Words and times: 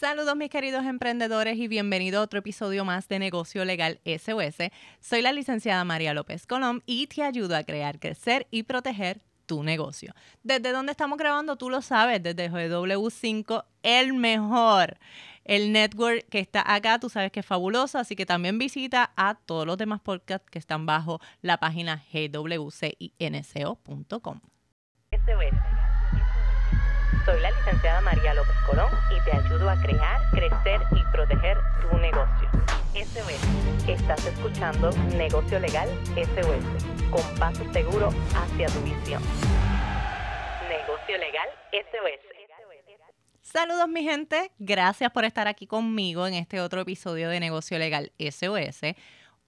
Saludos 0.00 0.34
mis 0.34 0.48
queridos 0.48 0.86
emprendedores 0.86 1.58
y 1.58 1.68
bienvenido 1.68 2.20
a 2.20 2.22
otro 2.22 2.38
episodio 2.38 2.86
más 2.86 3.06
de 3.08 3.18
Negocio 3.18 3.66
Legal 3.66 4.00
SOS. 4.06 4.70
Soy 4.98 5.20
la 5.20 5.30
licenciada 5.30 5.84
María 5.84 6.14
López 6.14 6.46
Colón 6.46 6.82
y 6.86 7.06
te 7.06 7.22
ayudo 7.22 7.54
a 7.54 7.64
crear, 7.64 7.98
crecer 7.98 8.46
y 8.50 8.62
proteger 8.62 9.20
tu 9.44 9.62
negocio. 9.62 10.14
Desde 10.42 10.72
donde 10.72 10.92
estamos 10.92 11.18
grabando, 11.18 11.56
tú 11.56 11.68
lo 11.68 11.82
sabes, 11.82 12.22
desde 12.22 12.50
GW5, 12.50 13.66
el 13.82 14.14
mejor. 14.14 14.96
El 15.44 15.70
network 15.70 16.26
que 16.30 16.38
está 16.38 16.62
acá, 16.74 16.98
tú 16.98 17.10
sabes 17.10 17.30
que 17.30 17.40
es 17.40 17.46
fabuloso, 17.46 17.98
así 17.98 18.16
que 18.16 18.24
también 18.24 18.56
visita 18.56 19.12
a 19.16 19.34
todos 19.34 19.66
los 19.66 19.76
demás 19.76 20.00
podcasts 20.00 20.48
que 20.50 20.58
están 20.58 20.86
bajo 20.86 21.20
la 21.42 21.58
página 21.58 22.02
gwcinco.com. 22.10 22.80
Soy 27.30 27.40
la 27.42 27.52
licenciada 27.52 28.00
María 28.00 28.34
López 28.34 28.56
Colón 28.66 28.90
y 29.08 29.24
te 29.24 29.36
ayudo 29.36 29.70
a 29.70 29.80
crear, 29.80 30.20
crecer 30.32 30.80
y 30.90 31.12
proteger 31.12 31.58
tu 31.80 31.96
negocio. 31.98 32.48
SOS. 32.92 33.88
Estás 33.88 34.26
escuchando 34.26 34.90
Negocio 35.16 35.60
Legal 35.60 35.88
SOS, 36.16 37.08
con 37.08 37.38
paso 37.38 37.62
seguro 37.72 38.08
hacia 38.34 38.66
tu 38.66 38.80
visión. 38.80 39.22
Negocio 40.68 41.18
Legal 41.18 41.48
SOS. 41.70 42.30
Saludos 43.42 43.88
mi 43.88 44.02
gente, 44.02 44.50
gracias 44.58 45.12
por 45.12 45.24
estar 45.24 45.46
aquí 45.46 45.68
conmigo 45.68 46.26
en 46.26 46.34
este 46.34 46.60
otro 46.60 46.80
episodio 46.80 47.28
de 47.28 47.38
Negocio 47.38 47.78
Legal 47.78 48.10
SOS. 48.18 48.80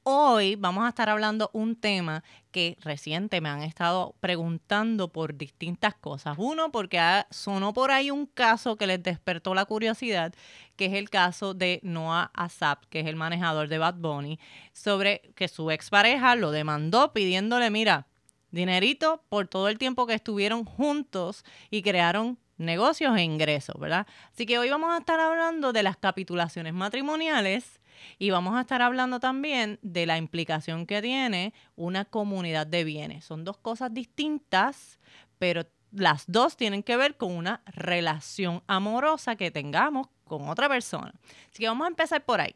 Hoy 0.05 0.57
vamos 0.57 0.85
a 0.85 0.89
estar 0.89 1.09
hablando 1.09 1.49
un 1.53 1.77
tema 1.77 2.25
que 2.51 2.77
reciente 2.81 3.41
me 3.41 3.49
han 3.49 3.63
estado 3.63 4.17
preguntando 4.19 5.13
por 5.13 5.37
distintas 5.37 5.95
cosas. 5.95 6.35
Uno, 6.39 6.73
porque 6.73 6.99
sonó 7.31 7.73
por 7.73 7.93
ahí 7.93 8.11
un 8.11 8.27
caso 8.27 8.77
que 8.77 8.89
les 8.89 9.01
despertó 9.01 9.55
la 9.55 9.65
curiosidad, 9.65 10.35
que 10.75 10.87
es 10.87 10.95
el 10.95 11.09
caso 11.09 11.55
de 11.55 11.79
Noah 11.85 12.33
Asap, 12.35 12.85
que 12.87 12.99
es 12.99 13.07
el 13.07 13.15
manejador 13.15 13.69
de 13.69 13.79
Bad 13.79 13.95
Bunny, 13.95 14.41
sobre 14.73 15.21
que 15.37 15.47
su 15.47 15.71
expareja 15.71 16.35
lo 16.35 16.51
demandó 16.51 17.13
pidiéndole, 17.13 17.71
mira, 17.71 18.09
dinerito 18.51 19.23
por 19.29 19.47
todo 19.47 19.69
el 19.69 19.79
tiempo 19.79 20.09
que 20.09 20.15
estuvieron 20.15 20.65
juntos 20.65 21.45
y 21.71 21.83
crearon 21.83 22.41
negocios 22.59 23.17
e 23.17 23.23
ingresos, 23.23 23.79
¿verdad? 23.79 24.09
Así 24.33 24.47
que 24.47 24.59
hoy 24.59 24.69
vamos 24.69 24.93
a 24.93 24.99
estar 24.99 25.21
hablando 25.21 25.73
de 25.73 25.85
las 25.85 25.97
capitulaciones 25.97 26.75
matrimoniales 26.75 27.81
y 28.19 28.31
vamos 28.31 28.57
a 28.57 28.63
estar 28.63 28.83
hablando 28.83 29.21
también 29.21 29.79
de 29.83 30.07
la 30.07 30.19
implicación 30.19 30.87
que 30.87 31.03
tiene 31.03 31.55
una 31.77 32.05
comunidad 32.05 32.67
de 32.67 32.85
bienes. 32.85 33.25
Son 33.25 33.45
dos 33.45 33.59
cosas 33.59 33.93
distintas, 33.93 34.99
pero 35.39 35.67
las 35.93 36.25
dos 36.27 36.57
tienen 36.57 36.83
que 36.83 36.97
ver 36.97 37.17
con 37.17 37.33
una 37.33 37.63
relación 37.67 38.63
amorosa 38.67 39.37
que 39.37 39.51
tengamos 39.51 40.09
con 40.25 40.49
otra 40.49 40.69
persona. 40.69 41.13
Así 41.51 41.61
que 41.63 41.69
vamos 41.69 41.85
a 41.85 41.89
empezar 41.89 42.25
por 42.25 42.41
ahí. 42.41 42.55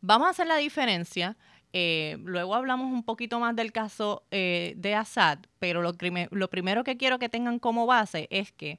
Vamos 0.00 0.26
a 0.26 0.30
hacer 0.30 0.46
la 0.46 0.56
diferencia. 0.56 1.36
Eh, 1.72 2.16
luego 2.22 2.54
hablamos 2.54 2.92
un 2.92 3.02
poquito 3.02 3.40
más 3.40 3.56
del 3.56 3.72
caso 3.72 4.24
eh, 4.30 4.74
de 4.76 4.94
Assad, 4.94 5.40
pero 5.58 5.82
lo, 5.82 5.92
lo 6.30 6.50
primero 6.50 6.84
que 6.84 6.96
quiero 6.96 7.18
que 7.18 7.28
tengan 7.28 7.58
como 7.58 7.86
base 7.86 8.28
es 8.30 8.52
que 8.52 8.78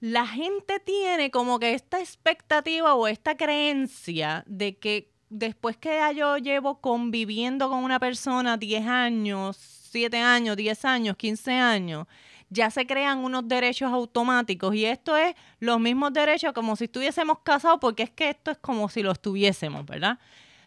la 0.00 0.26
gente 0.26 0.80
tiene 0.80 1.30
como 1.30 1.58
que 1.58 1.74
esta 1.74 2.00
expectativa 2.00 2.94
o 2.94 3.06
esta 3.06 3.36
creencia 3.36 4.42
de 4.46 4.78
que 4.78 5.10
después 5.28 5.76
que 5.76 6.00
yo 6.16 6.38
llevo 6.38 6.80
conviviendo 6.80 7.68
con 7.68 7.84
una 7.84 8.00
persona 8.00 8.56
10 8.56 8.86
años, 8.86 9.56
7 9.90 10.18
años, 10.18 10.56
10 10.56 10.84
años, 10.86 11.16
15 11.16 11.52
años, 11.52 12.06
ya 12.48 12.70
se 12.70 12.86
crean 12.86 13.18
unos 13.18 13.46
derechos 13.46 13.92
automáticos 13.92 14.74
y 14.74 14.86
esto 14.86 15.16
es 15.16 15.34
los 15.60 15.78
mismos 15.78 16.12
derechos 16.12 16.52
como 16.52 16.76
si 16.76 16.84
estuviésemos 16.84 17.40
casados 17.40 17.78
porque 17.80 18.04
es 18.04 18.10
que 18.10 18.30
esto 18.30 18.50
es 18.50 18.58
como 18.58 18.88
si 18.88 19.02
lo 19.02 19.12
estuviésemos, 19.12 19.84
¿verdad? 19.86 20.18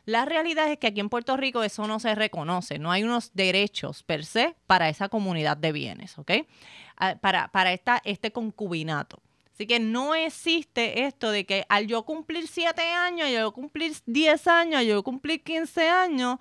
La 0.06 0.26
realidad 0.26 0.70
es 0.72 0.78
que 0.78 0.88
aquí 0.88 1.00
en 1.00 1.10
Puerto 1.10 1.36
Rico 1.38 1.64
eso 1.64 1.88
no 1.88 2.00
se 2.00 2.14
reconoce, 2.14 2.78
no 2.78 2.92
hay 2.92 3.04
unos 3.04 3.32
derechos 3.34 4.04
per 4.04 4.26
se 4.26 4.56
para 4.68 4.90
esa 4.90 5.10
comunidad 5.10 5.58
de 5.58 5.72
bienes, 5.72 6.18
¿ok? 6.18 6.32
Ah, 6.98 7.16
para, 7.20 7.50
para 7.50 7.74
esta, 7.74 8.02
este 8.04 8.32
concubinato. 8.32 9.23
Así 9.54 9.68
que 9.68 9.80
no 9.80 10.16
existe 10.16 11.06
esto 11.06 11.30
de 11.30 11.46
que 11.46 11.66
al 11.70 11.86
yo 11.86 12.04
cumplir 12.04 12.48
7 12.48 12.82
años, 12.82 13.30
yo 13.30 13.52
cumplir 13.52 13.94
10 14.08 14.48
años, 14.48 14.84
yo 14.84 15.04
cumplir 15.04 15.44
15 15.44 15.90
años, 15.90 16.40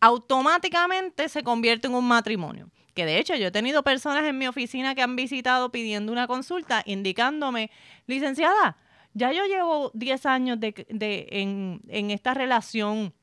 automáticamente 0.00 1.28
se 1.28 1.42
convierte 1.42 1.88
en 1.88 1.94
un 1.94 2.08
matrimonio. 2.08 2.70
Que 2.94 3.04
de 3.04 3.18
hecho 3.18 3.34
yo 3.34 3.48
he 3.48 3.50
tenido 3.50 3.82
personas 3.82 4.24
en 4.24 4.38
mi 4.38 4.46
oficina 4.46 4.94
que 4.94 5.02
han 5.02 5.16
visitado 5.16 5.70
pidiendo 5.70 6.10
una 6.10 6.26
consulta 6.26 6.82
indicándome, 6.86 7.70
licenciada, 8.06 8.78
ya 9.12 9.32
yo 9.32 9.44
llevo 9.46 9.90
10 9.94 10.26
años 10.26 10.58
de, 10.58 10.74
en, 11.30 11.80
en, 11.88 12.10
esta 12.10 12.34
relación 12.34 13.14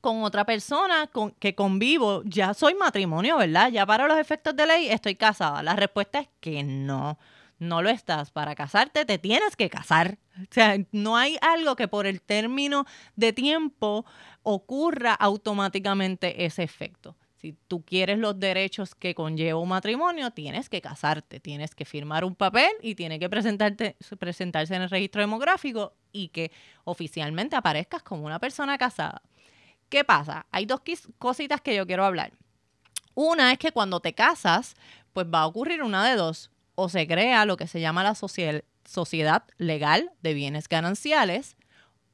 con 0.00 0.24
otra 0.24 0.44
persona 0.44 1.06
con, 1.06 1.30
que 1.32 1.54
convivo, 1.54 2.22
ya 2.24 2.52
soy 2.52 2.74
matrimonio, 2.74 3.38
¿verdad? 3.38 3.70
Ya 3.70 3.86
para 3.86 4.06
los 4.06 4.18
efectos 4.18 4.54
de 4.56 4.66
ley 4.66 4.88
estoy 4.88 5.14
casada. 5.14 5.62
La 5.62 5.74
respuesta 5.74 6.20
es 6.20 6.28
que 6.40 6.62
no, 6.62 7.18
no 7.62 7.80
lo 7.80 7.88
estás. 7.88 8.30
Para 8.30 8.54
casarte 8.54 9.04
te 9.04 9.18
tienes 9.18 9.56
que 9.56 9.70
casar. 9.70 10.18
O 10.38 10.46
sea, 10.50 10.76
no 10.90 11.16
hay 11.16 11.38
algo 11.40 11.76
que 11.76 11.88
por 11.88 12.06
el 12.06 12.20
término 12.20 12.84
de 13.16 13.32
tiempo 13.32 14.04
ocurra 14.42 15.14
automáticamente 15.14 16.44
ese 16.44 16.62
efecto. 16.62 17.16
Si 17.36 17.56
tú 17.66 17.84
quieres 17.84 18.18
los 18.18 18.38
derechos 18.38 18.94
que 18.94 19.14
conlleva 19.14 19.58
un 19.58 19.68
matrimonio, 19.68 20.30
tienes 20.30 20.68
que 20.68 20.80
casarte, 20.80 21.40
tienes 21.40 21.74
que 21.74 21.84
firmar 21.84 22.24
un 22.24 22.36
papel 22.36 22.70
y 22.82 22.94
tiene 22.94 23.18
que 23.18 23.28
presentarte, 23.28 23.96
presentarse 24.18 24.76
en 24.76 24.82
el 24.82 24.90
registro 24.90 25.22
demográfico 25.22 25.94
y 26.12 26.28
que 26.28 26.52
oficialmente 26.84 27.56
aparezcas 27.56 28.02
como 28.04 28.26
una 28.26 28.38
persona 28.38 28.78
casada. 28.78 29.22
¿Qué 29.88 30.04
pasa? 30.04 30.46
Hay 30.52 30.66
dos 30.66 30.82
cositas 31.18 31.60
que 31.60 31.74
yo 31.74 31.86
quiero 31.86 32.04
hablar. 32.04 32.32
Una 33.14 33.52
es 33.52 33.58
que 33.58 33.72
cuando 33.72 34.00
te 34.00 34.14
casas, 34.14 34.76
pues 35.12 35.26
va 35.26 35.40
a 35.40 35.46
ocurrir 35.46 35.82
una 35.82 36.08
de 36.08 36.14
dos. 36.16 36.50
O 36.82 36.88
se 36.88 37.06
crea 37.06 37.46
lo 37.46 37.56
que 37.56 37.68
se 37.68 37.80
llama 37.80 38.02
la 38.02 38.16
sociedad 38.16 39.44
legal 39.56 40.10
de 40.20 40.34
bienes 40.34 40.68
gananciales, 40.68 41.56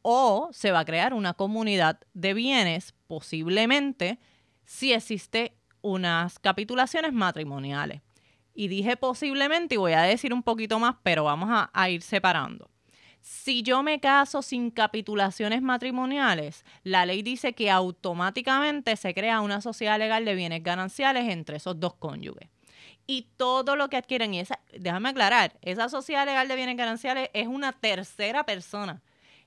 o 0.02 0.50
se 0.52 0.72
va 0.72 0.80
a 0.80 0.84
crear 0.84 1.14
una 1.14 1.32
comunidad 1.32 2.00
de 2.12 2.34
bienes, 2.34 2.92
posiblemente 3.06 4.18
si 4.66 4.92
existe 4.92 5.56
unas 5.80 6.38
capitulaciones 6.38 7.14
matrimoniales. 7.14 8.02
Y 8.52 8.68
dije 8.68 8.98
posiblemente, 8.98 9.76
y 9.76 9.78
voy 9.78 9.94
a 9.94 10.02
decir 10.02 10.34
un 10.34 10.42
poquito 10.42 10.78
más, 10.78 10.96
pero 11.02 11.24
vamos 11.24 11.48
a, 11.50 11.88
ir 11.88 12.02
separando. 12.02 12.68
Si 13.22 13.62
yo 13.62 13.82
me 13.82 14.00
caso 14.00 14.42
sin 14.42 14.70
capitulaciones 14.70 15.62
matrimoniales, 15.62 16.62
la 16.82 17.06
ley 17.06 17.22
dice 17.22 17.54
que 17.54 17.70
automáticamente 17.70 18.96
se 18.96 19.14
crea 19.14 19.40
una 19.40 19.62
sociedad 19.62 19.98
legal 19.98 20.26
de 20.26 20.34
bienes 20.34 20.62
gananciales 20.62 21.26
entre 21.30 21.56
esos 21.56 21.80
dos 21.80 21.94
cónyuges. 21.94 22.50
Y 23.10 23.26
todo 23.38 23.74
lo 23.74 23.88
que 23.88 23.96
adquieren, 23.96 24.34
y 24.34 24.40
esa, 24.40 24.60
déjame 24.78 25.08
aclarar, 25.08 25.58
esa 25.62 25.88
sociedad 25.88 26.26
legal 26.26 26.46
de 26.46 26.56
bienes 26.56 26.76
gananciales 26.76 27.30
es 27.32 27.46
una 27.46 27.72
tercera 27.72 28.44
persona. 28.44 29.00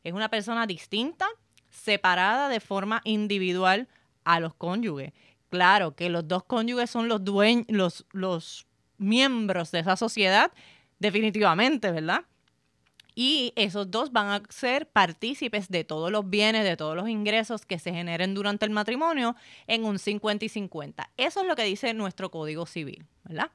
Es 0.04 0.14
una 0.14 0.30
persona 0.30 0.66
distinta, 0.66 1.28
separada 1.70 2.50
de 2.50 2.60
forma 2.60 3.02
individual 3.04 3.88
a 4.24 4.40
los 4.40 4.56
cónyuges. 4.56 5.14
Claro 5.50 5.96
que 5.96 6.10
los 6.10 6.28
dos 6.28 6.44
cónyuges 6.44 6.90
son 6.90 7.08
los 7.08 7.24
dueños, 7.24 7.68
los, 7.70 8.06
los 8.12 8.66
miembros 8.98 9.70
de 9.70 9.82
esa 9.82 9.96
sociedad, 9.96 10.52
definitivamente, 10.98 11.92
¿verdad? 11.92 12.26
Y 13.24 13.54
esos 13.56 13.92
dos 13.92 14.12
van 14.12 14.30
a 14.30 14.42
ser 14.50 14.90
partícipes 14.90 15.70
de 15.70 15.84
todos 15.84 16.12
los 16.12 16.28
bienes, 16.28 16.64
de 16.64 16.76
todos 16.76 16.96
los 16.96 17.08
ingresos 17.08 17.68
que 17.68 17.78
se 17.78 17.94
generen 17.94 18.34
durante 18.34 18.66
el 18.66 18.72
matrimonio 18.72 19.36
en 19.68 19.86
un 19.86 20.00
50 20.00 20.46
y 20.46 20.50
50. 20.50 21.08
Eso 21.18 21.42
es 21.42 21.48
lo 21.48 21.56
que 21.56 21.64
dice 21.64 21.94
nuestro 21.94 22.32
Código 22.32 22.66
Civil, 22.66 23.06
¿verdad? 23.24 23.52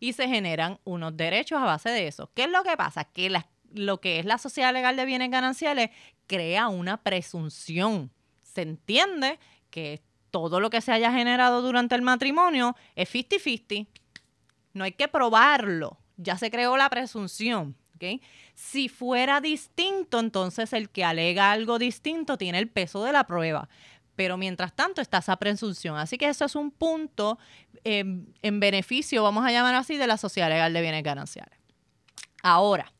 Y 0.00 0.14
se 0.14 0.26
generan 0.26 0.80
unos 0.82 1.16
derechos 1.16 1.62
a 1.62 1.64
base 1.66 1.90
de 1.90 2.08
eso. 2.08 2.32
¿Qué 2.34 2.42
es 2.42 2.50
lo 2.50 2.64
que 2.64 2.76
pasa? 2.76 3.04
Que 3.04 3.32
lo 3.74 4.00
que 4.00 4.18
es 4.18 4.24
la 4.24 4.38
sociedad 4.38 4.72
legal 4.72 4.96
de 4.96 5.04
bienes 5.04 5.30
gananciales 5.30 5.90
crea 6.26 6.66
una 6.66 6.96
presunción. 6.96 8.10
Se 8.42 8.62
entiende 8.62 9.38
que 9.70 10.02
todo 10.32 10.58
lo 10.58 10.68
que 10.68 10.80
se 10.80 10.90
haya 10.90 11.12
generado 11.12 11.62
durante 11.62 11.94
el 11.94 12.02
matrimonio 12.02 12.74
es 12.96 13.14
50-50. 13.14 13.86
No 14.72 14.82
hay 14.82 14.90
que 14.90 15.06
probarlo. 15.06 15.96
Ya 16.16 16.36
se 16.36 16.50
creó 16.50 16.76
la 16.76 16.90
presunción. 16.90 17.76
Si 18.54 18.88
fuera 18.88 19.40
distinto, 19.40 20.20
entonces 20.20 20.72
el 20.72 20.90
que 20.90 21.04
alega 21.04 21.52
algo 21.52 21.78
distinto 21.78 22.38
tiene 22.38 22.58
el 22.58 22.68
peso 22.68 23.04
de 23.04 23.12
la 23.12 23.26
prueba. 23.26 23.68
Pero 24.14 24.36
mientras 24.36 24.74
tanto 24.74 25.00
está 25.02 25.18
esa 25.18 25.36
presunción. 25.36 25.96
Así 25.96 26.16
que 26.16 26.28
eso 26.28 26.44
es 26.46 26.54
un 26.56 26.70
punto 26.70 27.38
em, 27.84 28.26
en 28.42 28.60
beneficio, 28.60 29.22
vamos 29.22 29.44
a 29.44 29.52
llamar 29.52 29.74
así, 29.74 29.96
de 29.96 30.06
la 30.06 30.16
sociedad 30.16 30.48
legal 30.48 30.72
de 30.72 30.80
bienes 30.80 31.02
gananciales. 31.02 31.58
Ahora, 32.42 32.92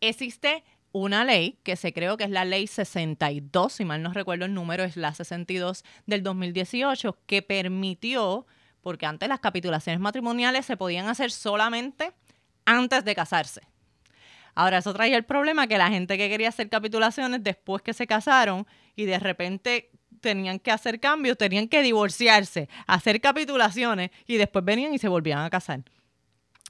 existe 0.00 0.64
una 0.94 1.24
ley 1.24 1.58
que 1.64 1.74
se 1.74 1.92
creó 1.92 2.16
que 2.16 2.22
es 2.22 2.30
la 2.30 2.44
ley 2.44 2.68
62, 2.68 3.72
si 3.72 3.84
mal 3.84 4.00
no 4.00 4.12
recuerdo 4.12 4.44
el 4.44 4.54
número, 4.54 4.84
es 4.84 4.96
la 4.96 5.12
62 5.12 5.84
del 6.06 6.22
2018, 6.22 7.18
que 7.26 7.42
permitió, 7.42 8.46
porque 8.80 9.04
antes 9.04 9.28
las 9.28 9.40
capitulaciones 9.40 10.00
matrimoniales 10.00 10.64
se 10.64 10.76
podían 10.76 11.08
hacer 11.08 11.32
solamente 11.32 12.12
antes 12.64 13.04
de 13.04 13.14
casarse. 13.16 13.62
Ahora, 14.54 14.78
eso 14.78 14.92
traía 14.94 15.16
el 15.16 15.24
problema 15.24 15.66
que 15.66 15.78
la 15.78 15.88
gente 15.88 16.16
que 16.16 16.28
quería 16.28 16.48
hacer 16.48 16.68
capitulaciones 16.68 17.42
después 17.42 17.82
que 17.82 17.92
se 17.92 18.06
casaron 18.06 18.66
y 18.96 19.04
de 19.04 19.18
repente 19.18 19.90
tenían 20.20 20.58
que 20.58 20.70
hacer 20.70 21.00
cambios, 21.00 21.36
tenían 21.36 21.68
que 21.68 21.82
divorciarse, 21.82 22.68
hacer 22.86 23.20
capitulaciones 23.20 24.10
y 24.26 24.36
después 24.36 24.64
venían 24.64 24.94
y 24.94 24.98
se 24.98 25.08
volvían 25.08 25.40
a 25.40 25.50
casar. 25.50 25.82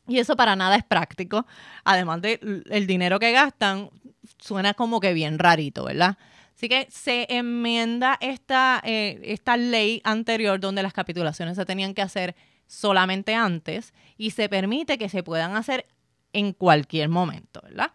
Y 0.06 0.18
eso 0.18 0.36
para 0.36 0.56
nada 0.56 0.76
es 0.76 0.84
práctico. 0.84 1.46
Además 1.84 2.20
del 2.20 2.64
el 2.68 2.86
dinero 2.86 3.18
que 3.18 3.32
gastan, 3.32 3.90
suena 4.38 4.74
como 4.74 5.00
que 5.00 5.14
bien 5.14 5.38
rarito, 5.38 5.84
¿verdad? 5.84 6.18
Así 6.54 6.68
que 6.68 6.86
se 6.90 7.26
enmienda 7.30 8.16
esta, 8.20 8.80
eh, 8.84 9.20
esta 9.24 9.56
ley 9.56 10.00
anterior 10.04 10.60
donde 10.60 10.82
las 10.82 10.92
capitulaciones 10.92 11.56
se 11.56 11.64
tenían 11.64 11.94
que 11.94 12.02
hacer 12.02 12.36
solamente 12.66 13.34
antes 13.34 13.92
y 14.16 14.30
se 14.30 14.48
permite 14.48 14.98
que 14.98 15.08
se 15.08 15.22
puedan 15.22 15.56
hacer 15.56 15.86
en 16.34 16.52
cualquier 16.52 17.08
momento, 17.08 17.62
¿verdad? 17.62 17.92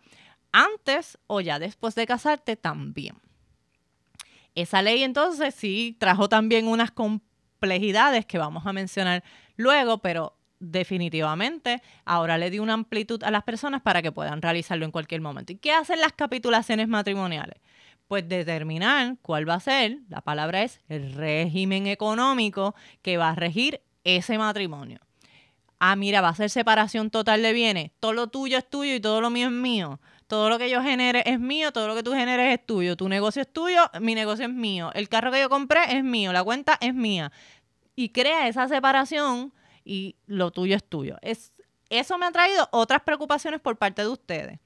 Antes 0.52 1.20
o 1.28 1.42
ya 1.42 1.60
después 1.60 1.94
de 1.94 2.08
casarte 2.08 2.56
también. 2.56 3.16
Esa 4.56 4.82
ley 4.82 5.04
entonces 5.04 5.54
sí 5.54 5.96
trajo 6.00 6.28
también 6.28 6.68
unas 6.68 6.90
complejidades 6.90 8.26
que 8.26 8.40
vamos 8.40 8.66
a 8.66 8.74
mencionar 8.74 9.24
luego, 9.56 10.00
pero 10.00 10.36
definitivamente 10.60 11.82
ahora 12.04 12.38
le 12.38 12.50
dio 12.50 12.64
una 12.64 12.74
amplitud 12.74 13.24
a 13.24 13.32
las 13.32 13.44
personas 13.44 13.82
para 13.82 14.02
que 14.02 14.12
puedan 14.12 14.42
realizarlo 14.42 14.86
en 14.86 14.92
cualquier 14.92 15.22
momento. 15.22 15.54
¿Y 15.54 15.58
qué 15.58 15.72
hacen 15.72 16.02
las 16.02 16.14
capitulaciones 16.14 16.88
matrimoniales? 16.88 17.62
Pues 18.08 18.28
determinar 18.28 19.18
cuál 19.22 19.48
va 19.48 19.56
a 19.56 19.60
ser, 19.60 20.00
la 20.10 20.22
palabra 20.22 20.64
es 20.64 20.82
el 20.90 21.14
régimen 21.14 21.86
económico 21.86 22.74
que 23.04 23.18
va 23.18 23.30
a 23.30 23.36
regir 23.36 23.82
ese 24.04 24.38
matrimonio. 24.38 25.00
Ah, 25.80 25.96
mira, 25.96 26.20
va 26.22 26.30
a 26.30 26.36
ser 26.36 26.50
separación 26.50 27.10
total 27.10 27.42
de 27.42 27.54
bienes. 27.54 27.92
Todo 28.00 28.14
lo 28.14 28.28
tuyo 28.28 28.58
es 28.58 28.70
tuyo 28.70 28.94
y 28.94 29.00
todo 29.00 29.22
lo 29.22 29.30
mío 29.30 29.48
es 29.48 29.54
mío. 29.54 30.00
Todo 30.28 30.50
lo 30.50 30.60
que 30.60 30.70
yo 30.70 30.84
genere 30.84 31.24
es 31.26 31.40
mío, 31.40 31.72
todo 31.72 31.88
lo 31.88 31.96
que 31.96 32.04
tú 32.04 32.12
generes 32.14 32.60
es 32.60 32.66
tuyo. 32.66 32.96
Tu 32.98 33.08
negocio 33.10 33.42
es 33.42 33.52
tuyo, 33.52 33.90
mi 34.02 34.14
negocio 34.14 34.46
es 34.46 34.54
mío. 34.54 34.92
El 34.94 35.10
carro 35.10 35.32
que 35.32 35.40
yo 35.40 35.50
compré 35.50 35.98
es 35.98 36.04
mío, 36.04 36.34
la 36.34 36.44
cuenta 36.44 36.78
es 36.82 36.94
mía. 36.94 37.32
Y 37.96 38.10
crea 38.10 38.48
esa 38.48 38.68
separación 38.68 39.54
y 39.84 40.18
lo 40.28 40.52
tuyo 40.52 40.76
es 40.76 40.84
tuyo. 40.84 41.18
Es, 41.22 41.54
eso 41.90 42.18
me 42.18 42.26
ha 42.26 42.32
traído 42.32 42.68
otras 42.72 43.02
preocupaciones 43.02 43.60
por 43.60 43.78
parte 43.78 44.04
de 44.04 44.10
ustedes. 44.10 44.60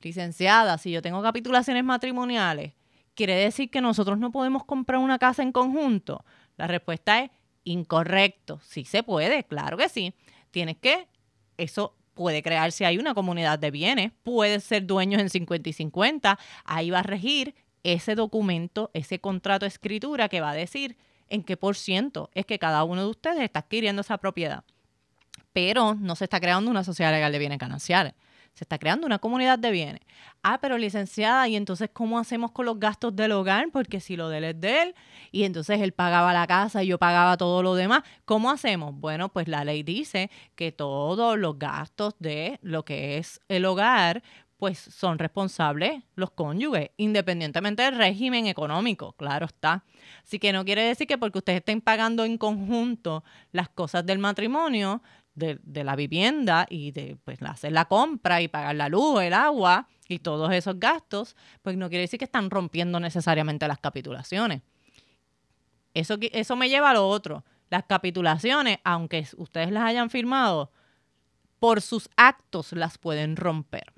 Licenciada, 0.00 0.78
si 0.78 0.90
yo 0.90 1.02
tengo 1.02 1.20
capitulaciones 1.20 1.84
matrimoniales, 1.84 2.72
¿quiere 3.14 3.34
decir 3.34 3.70
que 3.70 3.82
nosotros 3.82 4.18
no 4.18 4.30
podemos 4.30 4.64
comprar 4.64 5.00
una 5.00 5.18
casa 5.18 5.42
en 5.42 5.52
conjunto? 5.52 6.24
La 6.56 6.66
respuesta 6.66 7.22
es 7.22 7.30
incorrecto. 7.64 8.60
Sí 8.62 8.84
se 8.84 9.02
puede, 9.02 9.44
claro 9.44 9.76
que 9.76 9.88
sí. 9.88 10.14
Tienes 10.50 10.76
que, 10.76 11.08
eso 11.56 11.94
puede 12.14 12.42
crearse 12.42 12.84
ahí 12.84 12.98
una 12.98 13.14
comunidad 13.14 13.58
de 13.58 13.70
bienes, 13.70 14.12
puede 14.22 14.60
ser 14.60 14.86
dueños 14.86 15.20
en 15.20 15.30
50 15.30 15.68
y 15.68 15.72
50, 15.72 16.38
ahí 16.64 16.90
va 16.90 17.00
a 17.00 17.02
regir 17.02 17.54
ese 17.82 18.14
documento, 18.14 18.90
ese 18.92 19.20
contrato 19.20 19.64
de 19.64 19.68
escritura 19.68 20.28
que 20.28 20.40
va 20.40 20.50
a 20.50 20.54
decir 20.54 20.96
en 21.28 21.42
qué 21.42 21.56
por 21.56 21.76
ciento 21.76 22.30
es 22.34 22.44
que 22.44 22.58
cada 22.58 22.84
uno 22.84 23.04
de 23.04 23.10
ustedes 23.10 23.40
está 23.40 23.60
adquiriendo 23.60 24.02
esa 24.02 24.18
propiedad. 24.18 24.64
Pero 25.52 25.94
no 25.94 26.16
se 26.16 26.24
está 26.24 26.40
creando 26.40 26.70
una 26.70 26.84
sociedad 26.84 27.12
legal 27.12 27.32
de 27.32 27.38
bienes 27.38 27.58
gananciales. 27.58 28.14
Se 28.54 28.64
está 28.64 28.78
creando 28.78 29.06
una 29.06 29.18
comunidad 29.18 29.58
de 29.58 29.70
bienes. 29.70 30.02
Ah, 30.42 30.58
pero 30.60 30.76
licenciada, 30.76 31.48
¿y 31.48 31.56
entonces 31.56 31.90
cómo 31.92 32.18
hacemos 32.18 32.50
con 32.52 32.66
los 32.66 32.78
gastos 32.78 33.14
del 33.16 33.32
hogar? 33.32 33.68
Porque 33.72 34.00
si 34.00 34.16
lo 34.16 34.28
de 34.28 34.38
él 34.38 34.44
es 34.44 34.60
de 34.60 34.82
él, 34.82 34.94
y 35.32 35.44
entonces 35.44 35.80
él 35.80 35.92
pagaba 35.92 36.32
la 36.32 36.46
casa 36.46 36.82
y 36.82 36.88
yo 36.88 36.98
pagaba 36.98 37.36
todo 37.36 37.62
lo 37.62 37.74
demás, 37.74 38.02
¿cómo 38.24 38.50
hacemos? 38.50 38.94
Bueno, 38.94 39.28
pues 39.30 39.48
la 39.48 39.64
ley 39.64 39.82
dice 39.82 40.30
que 40.56 40.72
todos 40.72 41.38
los 41.38 41.58
gastos 41.58 42.14
de 42.18 42.58
lo 42.62 42.84
que 42.84 43.18
es 43.18 43.40
el 43.48 43.64
hogar, 43.64 44.22
pues 44.60 44.78
son 44.78 45.18
responsables 45.18 46.04
los 46.16 46.32
cónyuges, 46.32 46.90
independientemente 46.98 47.82
del 47.82 47.96
régimen 47.96 48.46
económico, 48.46 49.14
claro 49.14 49.46
está. 49.46 49.84
Así 50.22 50.38
que 50.38 50.52
no 50.52 50.66
quiere 50.66 50.82
decir 50.82 51.06
que 51.06 51.16
porque 51.16 51.38
ustedes 51.38 51.60
estén 51.60 51.80
pagando 51.80 52.26
en 52.26 52.36
conjunto 52.36 53.24
las 53.52 53.70
cosas 53.70 54.04
del 54.04 54.18
matrimonio, 54.18 55.02
de, 55.40 55.84
la 55.84 55.96
vivienda 55.96 56.66
y 56.70 56.92
de 56.92 57.16
pues, 57.24 57.42
hacer 57.42 57.72
la 57.72 57.86
compra 57.86 58.40
y 58.40 58.48
pagar 58.48 58.76
la 58.76 58.88
luz, 58.88 59.22
el 59.22 59.32
agua 59.32 59.88
y 60.08 60.20
todos 60.20 60.52
esos 60.52 60.78
gastos, 60.78 61.36
pues 61.62 61.76
no 61.76 61.88
quiere 61.88 62.02
decir 62.02 62.18
que 62.18 62.24
están 62.24 62.50
rompiendo 62.50 63.00
necesariamente 63.00 63.66
las 63.66 63.78
capitulaciones. 63.78 64.62
Eso, 65.94 66.16
eso 66.20 66.56
me 66.56 66.68
lleva 66.68 66.90
a 66.90 66.94
lo 66.94 67.08
otro. 67.08 67.44
Las 67.70 67.84
capitulaciones, 67.84 68.78
aunque 68.84 69.26
ustedes 69.36 69.72
las 69.72 69.84
hayan 69.84 70.10
firmado, 70.10 70.70
por 71.58 71.80
sus 71.80 72.08
actos 72.16 72.72
las 72.72 72.98
pueden 72.98 73.36
romper. 73.36 73.92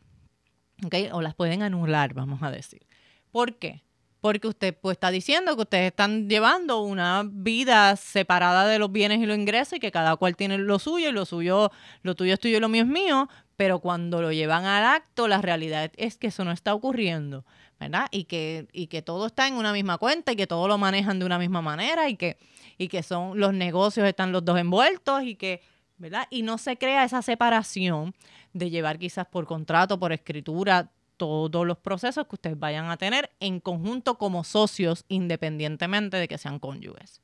O 1.13 1.23
las 1.23 1.35
pueden 1.35 1.63
anular, 1.63 2.13
vamos 2.13 2.43
a 2.43 2.51
decir. 2.51 2.87
¿Por 3.31 3.57
qué? 3.59 3.83
Porque 4.23 4.47
usted 4.47 4.79
pues 4.81 4.95
está 4.95 5.11
diciendo 5.11 5.57
que 5.57 5.63
ustedes 5.63 5.89
están 5.89 6.29
llevando 6.29 6.81
una 6.81 7.25
vida 7.29 7.97
separada 7.97 8.69
de 8.69 8.79
los 8.79 8.93
bienes 8.93 9.19
y 9.19 9.27
los 9.27 9.37
ingresos 9.37 9.75
y 9.75 9.81
que 9.81 9.91
cada 9.91 10.15
cual 10.15 10.37
tiene 10.37 10.59
lo 10.59 10.79
suyo 10.79 11.09
y 11.09 11.13
lo 11.13 11.27
suyo, 11.27 11.73
lo 12.03 12.15
tuyo 12.15 12.35
es 12.35 12.39
tuyo 12.39 12.59
y 12.59 12.61
lo 12.61 12.69
mío 12.69 12.85
es 12.85 12.89
mío, 12.89 13.29
pero 13.57 13.81
cuando 13.81 14.23
lo 14.23 14.31
llevan 14.31 14.65
al 14.65 14.85
acto, 14.85 15.27
la 15.27 15.43
realidad 15.43 15.91
es 15.97 16.19
que 16.19 16.29
eso 16.29 16.45
no 16.45 16.53
está 16.53 16.73
ocurriendo, 16.73 17.45
¿verdad? 17.81 18.07
Y 18.13 18.25
que, 18.25 18.69
y 18.73 18.87
que 18.87 19.03
todo 19.03 19.27
está 19.27 19.49
en 19.49 19.55
una 19.55 19.73
misma 19.73 19.99
cuenta 19.99 20.31
y 20.31 20.37
que 20.37 20.47
todo 20.47 20.69
lo 20.69 20.79
manejan 20.79 21.19
de 21.19 21.27
una 21.27 21.41
misma 21.41 21.61
manera 21.61 22.09
y 22.09 22.15
que, 22.15 22.39
y 22.79 22.87
que 22.87 23.03
son 23.03 23.41
los 23.41 23.53
negocios 23.53 24.07
están 24.07 24.31
los 24.31 24.45
dos 24.45 24.57
envueltos 24.57 25.25
y 25.25 25.35
que, 25.35 25.63
¿verdad? 25.99 26.29
Y 26.31 26.43
no 26.43 26.59
se 26.59 26.77
crea 26.77 27.03
esa 27.03 27.23
separación 27.23 28.15
de 28.53 28.71
llevar 28.71 29.01
quizás 29.01 29.27
por 29.27 29.47
contrato, 29.47 29.99
por 29.99 30.13
escritura, 30.13 30.93
todos 31.17 31.67
los 31.67 31.79
procesos 31.79 32.27
que 32.27 32.37
ustedes 32.37 32.59
vayan 32.59 32.91
a 32.91 32.97
tener 32.97 33.31
en 33.41 33.61
conjunto 33.61 34.19
como 34.19 34.45
socios, 34.45 35.05
independientemente 35.09 36.17
de 36.17 36.29
que 36.29 36.39
sean 36.39 36.59
cónyuges. 36.59 37.21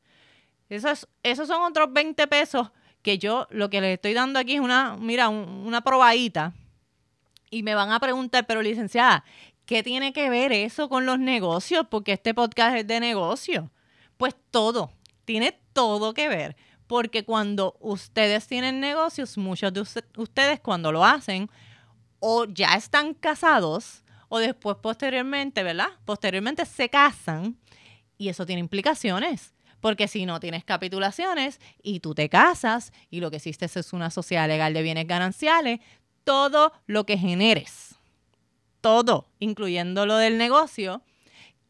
Esos, 0.69 1.08
esos 1.23 1.49
son 1.49 1.62
otros 1.62 1.93
20 1.93 2.26
pesos 2.26 2.70
que 3.02 3.19
yo 3.19 3.46
lo 3.50 3.70
que 3.70 3.81
les 3.81 3.94
estoy 3.94 4.14
dando 4.14 4.38
aquí 4.38 4.55
es 4.55 4.61
una, 4.61 4.96
mira, 4.96 5.29
una 5.29 5.81
probadita. 5.82 6.52
Y 7.50 7.62
me 7.62 7.75
van 7.75 7.90
a 7.90 8.00
preguntar, 8.00 8.46
pero 8.46 8.61
licenciada, 8.61 9.25
¿qué 9.64 9.82
tiene 9.82 10.12
que 10.12 10.29
ver 10.29 10.52
eso 10.52 10.88
con 10.88 11.06
los 11.06 11.19
negocios? 11.19 11.87
Porque 11.88 12.12
este 12.12 12.34
podcast 12.34 12.76
es 12.76 12.87
de 12.87 13.00
negocio. 13.00 13.70
Pues 14.19 14.34
todo, 14.50 14.93
tiene 15.25 15.58
todo 15.73 16.12
que 16.12 16.29
ver. 16.29 16.56
Porque 16.87 17.25
cuando 17.25 17.76
ustedes 17.81 18.46
tienen 18.46 18.81
negocios, 18.81 19.38
muchos 19.38 19.73
de 19.73 19.84
ustedes 20.17 20.61
cuando 20.61 20.93
lo 20.93 21.05
hacen, 21.05 21.50
o 22.20 22.44
ya 22.47 22.75
están 22.75 23.15
casados 23.15 24.03
o 24.29 24.38
después 24.38 24.76
posteriormente, 24.82 25.62
¿verdad? 25.62 25.88
Posteriormente 26.05 26.67
se 26.67 26.89
casan 26.89 27.56
y 28.17 28.29
eso 28.29 28.44
tiene 28.46 28.60
implicaciones. 28.60 29.55
Porque 29.81 30.08
si 30.08 30.27
no 30.27 30.41
tienes 30.41 30.65
capitulaciones 30.65 31.60
y 31.82 32.01
tú 32.01 32.15
te 32.15 32.29
casas 32.29 32.93
y 33.10 33.20
lo 33.20 33.31
que 33.31 33.37
hiciste 33.37 33.67
es 33.67 33.93
una 33.93 34.10
sociedad 34.10 34.48
legal 34.48 34.75
de 34.75 34.82
bienes 34.82 35.06
gananciales, 35.06 35.79
todo 36.25 36.72
lo 36.87 37.06
que 37.06 37.17
generes, 37.17 37.94
todo, 38.81 39.29
incluyendo 39.39 40.05
lo 40.05 40.17
del 40.17 40.37
negocio, 40.37 41.03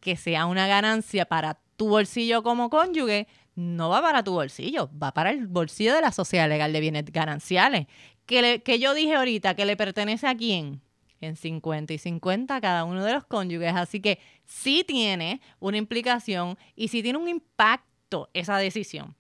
que 0.01 0.17
sea 0.17 0.47
una 0.47 0.67
ganancia 0.67 1.27
para 1.27 1.61
tu 1.77 1.89
bolsillo 1.89 2.43
como 2.43 2.71
cónyuge, 2.71 3.29
no 3.59 3.89
va 3.89 4.01
para 4.01 4.23
tu 4.23 4.35
bolsillo, 4.35 4.89
va 5.03 5.13
para 5.13 5.31
el 5.31 5.49
bolsillo 5.49 5.93
de 5.93 6.01
la 6.01 6.13
sociedad 6.13 6.49
legal 6.49 6.73
de 6.73 6.79
bienes 6.79 7.05
gananciales, 7.07 7.89
que, 8.25 8.79
yo 8.79 8.95
dije 8.95 9.17
ahorita 9.17 9.55
que 9.57 9.67
le 9.67 9.77
pertenece 9.77 10.29
a 10.29 10.37
quién? 10.37 10.81
En 11.21 11.35
50 11.35 11.93
y 11.93 11.99
50 11.99 12.55
a 12.55 12.61
cada 12.61 12.85
uno 12.85 13.05
de 13.05 13.15
los 13.15 13.25
cónyuges. 13.25 13.75
Así 13.75 14.01
que 14.01 14.21
sí 14.45 14.85
tiene 14.87 15.41
una 15.59 15.77
implicación 15.77 16.57
y 16.77 16.89
sí 16.89 17.03
tiene 17.03 17.19
un 17.19 17.29
impacto 17.29 18.31
esa 18.33 18.59
decisión. 18.59 19.17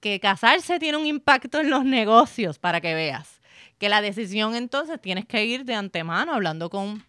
Que 0.00 0.18
casarse 0.18 0.80
tiene 0.80 0.98
un 0.98 1.06
impacto 1.06 1.60
en 1.60 1.70
los 1.70 1.84
negocios, 1.84 2.58
para 2.58 2.80
que 2.80 2.94
veas. 2.94 3.40
Que 3.78 3.88
la 3.88 4.00
decisión 4.00 4.56
entonces 4.56 5.00
tienes 5.00 5.24
que 5.24 5.44
ir 5.44 5.64
de 5.64 5.74
antemano 5.74 6.34
hablando 6.34 6.68
con 6.68 7.04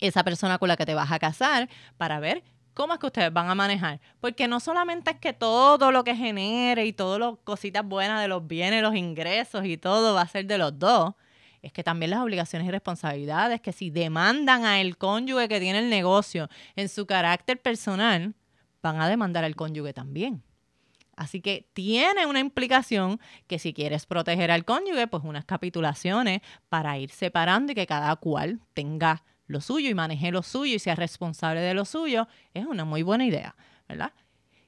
esa 0.00 0.24
persona 0.24 0.58
con 0.58 0.68
la 0.68 0.78
que 0.78 0.86
te 0.86 0.94
vas 0.94 1.12
a 1.12 1.18
casar 1.18 1.68
para 1.98 2.18
ver 2.18 2.44
cómo 2.78 2.94
es 2.94 3.00
que 3.00 3.06
ustedes 3.06 3.32
van 3.32 3.50
a 3.50 3.56
manejar. 3.56 4.00
Porque 4.20 4.46
no 4.46 4.60
solamente 4.60 5.10
es 5.10 5.18
que 5.18 5.32
todo 5.32 5.90
lo 5.90 6.04
que 6.04 6.14
genere 6.14 6.86
y 6.86 6.92
todas 6.92 7.18
las 7.18 7.34
cositas 7.42 7.84
buenas 7.84 8.22
de 8.22 8.28
los 8.28 8.46
bienes, 8.46 8.82
los 8.82 8.94
ingresos 8.94 9.64
y 9.64 9.76
todo 9.76 10.14
va 10.14 10.22
a 10.22 10.28
ser 10.28 10.46
de 10.46 10.58
los 10.58 10.78
dos, 10.78 11.14
es 11.60 11.72
que 11.72 11.82
también 11.82 12.10
las 12.10 12.20
obligaciones 12.20 12.68
y 12.68 12.70
responsabilidades 12.70 13.60
que 13.60 13.72
si 13.72 13.90
demandan 13.90 14.64
a 14.64 14.80
el 14.80 14.96
cónyuge 14.96 15.48
que 15.48 15.58
tiene 15.58 15.80
el 15.80 15.90
negocio 15.90 16.48
en 16.76 16.88
su 16.88 17.04
carácter 17.04 17.60
personal, 17.60 18.36
van 18.80 19.00
a 19.00 19.08
demandar 19.08 19.42
al 19.42 19.56
cónyuge 19.56 19.92
también. 19.92 20.44
Así 21.16 21.40
que 21.40 21.68
tiene 21.72 22.26
una 22.26 22.38
implicación 22.38 23.18
que 23.48 23.58
si 23.58 23.74
quieres 23.74 24.06
proteger 24.06 24.52
al 24.52 24.64
cónyuge, 24.64 25.08
pues 25.08 25.24
unas 25.24 25.44
capitulaciones 25.44 26.42
para 26.68 26.96
ir 26.96 27.10
separando 27.10 27.72
y 27.72 27.74
que 27.74 27.88
cada 27.88 28.14
cual 28.14 28.60
tenga 28.72 29.24
lo 29.48 29.60
suyo 29.60 29.90
y 29.90 29.94
maneje 29.94 30.30
lo 30.30 30.42
suyo 30.42 30.76
y 30.76 30.78
sea 30.78 30.94
responsable 30.94 31.60
de 31.60 31.74
lo 31.74 31.84
suyo, 31.84 32.28
es 32.54 32.66
una 32.66 32.84
muy 32.84 33.02
buena 33.02 33.24
idea, 33.24 33.56
¿verdad? 33.88 34.12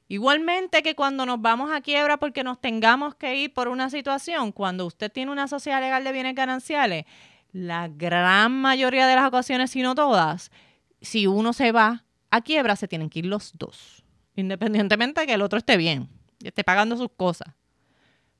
Igualmente 0.08 0.82
que 0.82 0.96
cuando 0.96 1.24
nos 1.24 1.40
vamos 1.40 1.70
a 1.70 1.82
quiebra 1.82 2.16
porque 2.16 2.42
nos 2.42 2.60
tengamos 2.60 3.14
que 3.14 3.36
ir 3.36 3.54
por 3.54 3.68
una 3.68 3.90
situación, 3.90 4.50
cuando 4.50 4.84
usted 4.84 5.12
tiene 5.12 5.30
una 5.30 5.46
sociedad 5.46 5.80
legal 5.80 6.02
de 6.02 6.10
bienes 6.10 6.34
gananciales, 6.34 7.04
la 7.52 7.88
gran 7.88 8.52
mayoría 8.52 9.06
de 9.06 9.14
las 9.14 9.28
ocasiones, 9.28 9.70
si 9.70 9.82
no 9.82 9.94
todas, 9.94 10.50
si 11.00 11.28
uno 11.28 11.52
se 11.52 11.70
va 11.70 12.04
a 12.30 12.40
quiebra, 12.40 12.74
se 12.74 12.88
tienen 12.88 13.10
que 13.10 13.20
ir 13.20 13.26
los 13.26 13.52
dos, 13.56 14.02
independientemente 14.34 15.20
de 15.20 15.26
que 15.26 15.34
el 15.34 15.42
otro 15.42 15.58
esté 15.58 15.76
bien, 15.76 16.08
esté 16.42 16.64
pagando 16.64 16.96
sus 16.96 17.10
cosas. 17.16 17.54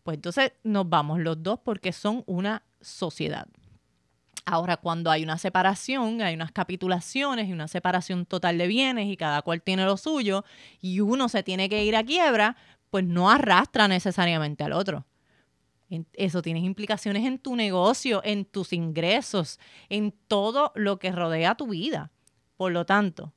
Pues 0.02 0.16
entonces 0.16 0.52
nos 0.64 0.88
vamos 0.88 1.20
los 1.20 1.42
dos 1.42 1.60
porque 1.62 1.92
son 1.92 2.24
una 2.26 2.64
sociedad. 2.80 3.46
Ahora, 4.46 4.76
cuando 4.78 5.10
hay 5.10 5.22
una 5.22 5.38
separación, 5.38 6.22
hay 6.22 6.34
unas 6.34 6.52
capitulaciones 6.52 7.48
y 7.48 7.52
una 7.52 7.68
separación 7.68 8.26
total 8.26 8.58
de 8.58 8.66
bienes 8.66 9.08
y 9.08 9.16
cada 9.16 9.42
cual 9.42 9.62
tiene 9.62 9.84
lo 9.84 9.96
suyo 9.96 10.44
y 10.80 11.00
uno 11.00 11.28
se 11.28 11.42
tiene 11.42 11.68
que 11.68 11.84
ir 11.84 11.94
a 11.96 12.04
quiebra, 12.04 12.56
pues 12.90 13.04
no 13.04 13.30
arrastra 13.30 13.88
necesariamente 13.88 14.64
al 14.64 14.72
otro. 14.72 15.06
Eso 16.12 16.40
tiene 16.40 16.60
implicaciones 16.60 17.26
en 17.26 17.38
tu 17.38 17.56
negocio, 17.56 18.20
en 18.24 18.44
tus 18.44 18.72
ingresos, 18.72 19.58
en 19.88 20.12
todo 20.28 20.72
lo 20.76 20.98
que 20.98 21.10
rodea 21.10 21.56
tu 21.56 21.68
vida. 21.68 22.12
Por 22.56 22.70
lo 22.70 22.86
tanto, 22.86 23.32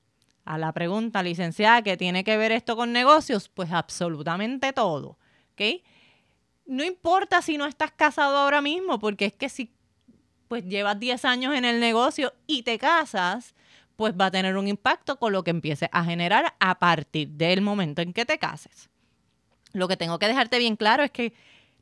a 0.45 0.57
la 0.57 0.72
pregunta, 0.72 1.24
licenciada, 1.24 1.81
¿qué 1.81 1.98
tiene 1.98 2.24
que 2.24 2.38
ver 2.38 2.51
esto 2.51 2.75
con 2.75 2.91
negocios? 2.91 3.50
Pues 3.50 3.72
absolutamente 3.72 4.72
todo. 4.72 5.17
¿Ok? 5.53 5.81
No 6.65 6.83
importa 6.83 7.41
si 7.41 7.57
no 7.57 7.65
estás 7.65 7.91
casado 7.91 8.38
ahora 8.38 8.62
mismo, 8.62 9.00
porque 9.00 9.25
es 9.25 9.33
que 9.33 9.50
si 9.50 9.73
pues 10.53 10.65
llevas 10.67 11.00
10 11.00 11.25
años 11.25 11.55
en 11.55 11.65
el 11.65 11.79
negocio 11.79 12.31
y 12.45 12.62
te 12.62 12.77
casas, 12.77 13.55
pues 13.95 14.13
va 14.13 14.27
a 14.27 14.31
tener 14.31 14.55
un 14.55 14.67
impacto 14.67 15.17
con 15.17 15.33
lo 15.33 15.43
que 15.43 15.50
empieces 15.50 15.89
a 15.91 16.05
generar 16.05 16.53
a 16.60 16.77
partir 16.77 17.27
del 17.29 17.62
momento 17.62 18.03
en 18.03 18.13
que 18.13 18.24
te 18.24 18.38
cases. 18.38 18.91
Lo 19.72 19.88
que 19.88 19.98
tengo 19.98 20.19
que 20.19 20.27
dejarte 20.27 20.60
bien 20.60 20.75
claro 20.75 21.01
es 21.01 21.10
que 21.10 21.33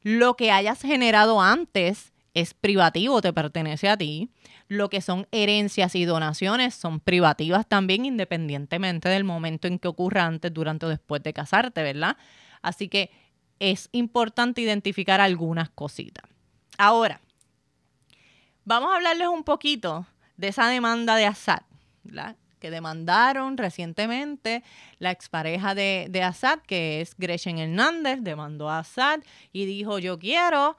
lo 0.03 0.37
que 0.37 0.53
hayas 0.53 0.81
generado 0.81 1.41
antes 1.41 2.13
es 2.33 2.53
privativo, 2.53 3.21
te 3.21 3.33
pertenece 3.33 3.89
a 3.89 3.97
ti. 3.97 4.29
Lo 4.69 4.89
que 4.89 5.01
son 5.01 5.27
herencias 5.33 5.93
y 5.95 6.05
donaciones 6.05 6.73
son 6.73 7.01
privativas 7.01 7.67
también, 7.67 8.05
independientemente 8.05 9.09
del 9.09 9.25
momento 9.25 9.67
en 9.67 9.79
que 9.79 9.89
ocurra 9.89 10.27
antes, 10.27 10.53
durante 10.53 10.85
o 10.85 10.89
después 10.89 11.21
de 11.23 11.33
casarte, 11.33 11.83
¿verdad? 11.83 12.15
Así 12.61 12.87
que 12.87 13.11
es 13.59 13.89
importante 13.91 14.61
identificar 14.61 15.19
algunas 15.19 15.69
cositas. 15.71 16.23
Ahora, 16.77 17.19
vamos 18.65 18.91
a 18.91 18.95
hablarles 18.95 19.27
un 19.27 19.43
poquito 19.43 20.05
de 20.37 20.49
esa 20.49 20.67
demanda 20.67 21.15
de 21.15 21.25
Assad, 21.25 21.61
que 22.59 22.71
demandaron 22.71 23.57
recientemente 23.57 24.63
la 24.99 25.11
expareja 25.11 25.75
de, 25.75 26.07
de 26.09 26.23
Assad, 26.23 26.59
que 26.59 27.01
es 27.01 27.15
Gretchen 27.17 27.57
Hernández, 27.57 28.19
demandó 28.21 28.69
a 28.69 28.79
Assad 28.79 29.21
y 29.51 29.65
dijo, 29.65 29.99
yo 29.99 30.19
quiero, 30.19 30.77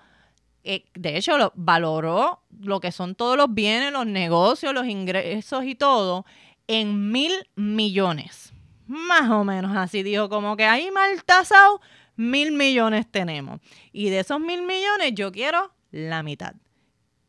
eh, 0.65 0.85
de 0.95 1.17
hecho 1.17 1.39
lo, 1.39 1.53
valoró 1.57 2.41
lo 2.61 2.81
que 2.81 2.93
son 2.93 3.15
todos 3.15 3.37
los 3.37 3.53
bienes, 3.53 3.93
los 3.93 4.07
negocios, 4.07 4.73
los 4.73 4.87
ingresos 4.87 5.65
y 5.65 5.75
todo, 5.75 6.25
en 6.69 7.11
mil 7.11 7.33
millones. 7.57 8.53
Más 8.87 9.31
o 9.31 9.45
menos 9.45 9.77
así 9.77 10.03
dijo, 10.03 10.29
como 10.29 10.57
que 10.57 10.65
ahí 10.65 10.91
mal 10.91 11.23
tasado, 11.25 11.81
mil 12.17 12.53
millones 12.53 13.11
tenemos. 13.11 13.61
Y 13.93 14.11
de 14.11 14.21
esos 14.21 14.41
mil 14.41 14.63
millones 14.63 15.13
yo 15.15 15.33
quiero 15.33 15.73
la 15.91 16.23
mitad. 16.23 16.55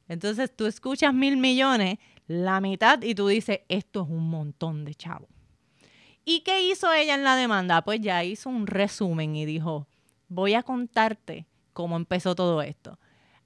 Entonces 0.08 0.56
tú 0.56 0.66
escuchas 0.66 1.14
mil 1.14 1.38
millones 1.38 1.98
la 2.28 2.62
mitad 2.62 3.02
y 3.02 3.16
tú 3.16 3.28
dices, 3.28 3.62
esto 3.70 4.04
es 4.04 4.10
un 4.10 4.30
montón 4.30 4.86
de 4.86 4.96
chavo. 4.96 5.28
¿Y 6.26 6.42
qué 6.42 6.62
hizo 6.62 6.92
ella 6.94 7.16
en 7.16 7.24
la 7.24 7.36
demanda? 7.36 7.82
Pues 7.84 8.00
ya 8.00 8.24
hizo 8.24 8.50
un 8.50 8.68
resumen 8.68 9.36
y 9.36 9.46
dijo, 9.46 9.88
voy 10.30 10.54
a 10.54 10.64
contarte 10.64 11.46
cómo 11.74 11.98
empezó 11.98 12.36
todo 12.36 12.62
esto. 12.62 12.98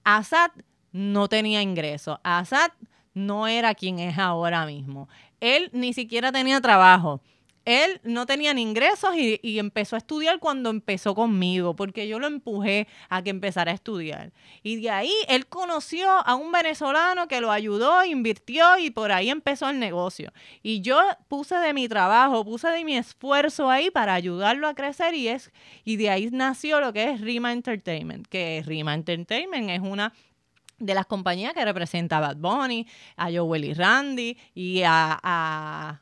Assad 0.03 0.51
no 0.91 1.27
tenía 1.27 1.61
ingresos. 1.61 2.19
Assad 2.23 2.71
no 3.13 3.47
era 3.47 3.73
quien 3.73 3.99
es 3.99 4.17
ahora 4.17 4.65
mismo. 4.65 5.09
Él 5.39 5.69
ni 5.73 5.93
siquiera 5.93 6.31
tenía 6.31 6.61
trabajo 6.61 7.21
él 7.67 7.99
no 8.03 8.25
tenía 8.25 8.53
ni 8.53 8.61
ingresos 8.61 9.13
y, 9.17 9.59
empezó 9.59 9.97
a 9.97 9.99
estudiar 9.99 10.39
cuando 10.39 10.69
empezó 10.69 11.13
conmigo, 11.13 11.75
porque 11.75 12.07
yo 12.07 12.17
lo 12.17 12.27
empujé 12.27 12.87
a 13.09 13.21
que 13.21 13.29
empezara 13.29 13.73
a 13.73 13.75
estudiar. 13.75 14.31
Y 14.63 14.81
de 14.81 14.89
ahí 14.89 15.11
él 15.27 15.47
conoció 15.47 16.09
a 16.09 16.35
un 16.35 16.49
venezolano 16.53 17.27
que 17.27 17.41
lo 17.41 17.51
ayudó, 17.51 18.05
invirtió 18.05 18.77
y 18.79 18.89
por 18.89 19.11
ahí 19.11 19.29
empezó 19.29 19.69
el 19.69 19.79
negocio. 19.79 20.31
Y 20.63 20.79
yo 20.79 20.97
puse 21.27 21.55
de 21.55 21.73
mi 21.73 21.89
trabajo, 21.89 22.45
puse 22.45 22.69
de 22.69 22.85
mi 22.85 22.95
esfuerzo 22.95 23.69
ahí 23.69 23.91
para 23.91 24.13
ayudarlo 24.13 24.69
a 24.69 24.73
crecer 24.73 25.13
y, 25.13 25.27
es, 25.27 25.51
y 25.83 25.97
de 25.97 26.09
ahí 26.09 26.29
nació 26.31 26.79
lo 26.79 26.93
que 26.93 27.11
es 27.11 27.19
Rima 27.19 27.51
Entertainment, 27.51 28.27
que 28.27 28.63
Rima 28.65 28.93
Entertainment 28.93 29.71
es 29.71 29.81
una 29.81 30.13
de 30.79 30.93
las 30.93 31.05
compañías 31.05 31.53
que 31.53 31.65
representa 31.65 32.19
a 32.19 32.21
Bad 32.21 32.37
Bunny, 32.37 32.87
a 33.17 33.29
Joel 33.29 33.65
y 33.65 33.73
Randy 33.73 34.37
y 34.55 34.83
a 34.85 36.01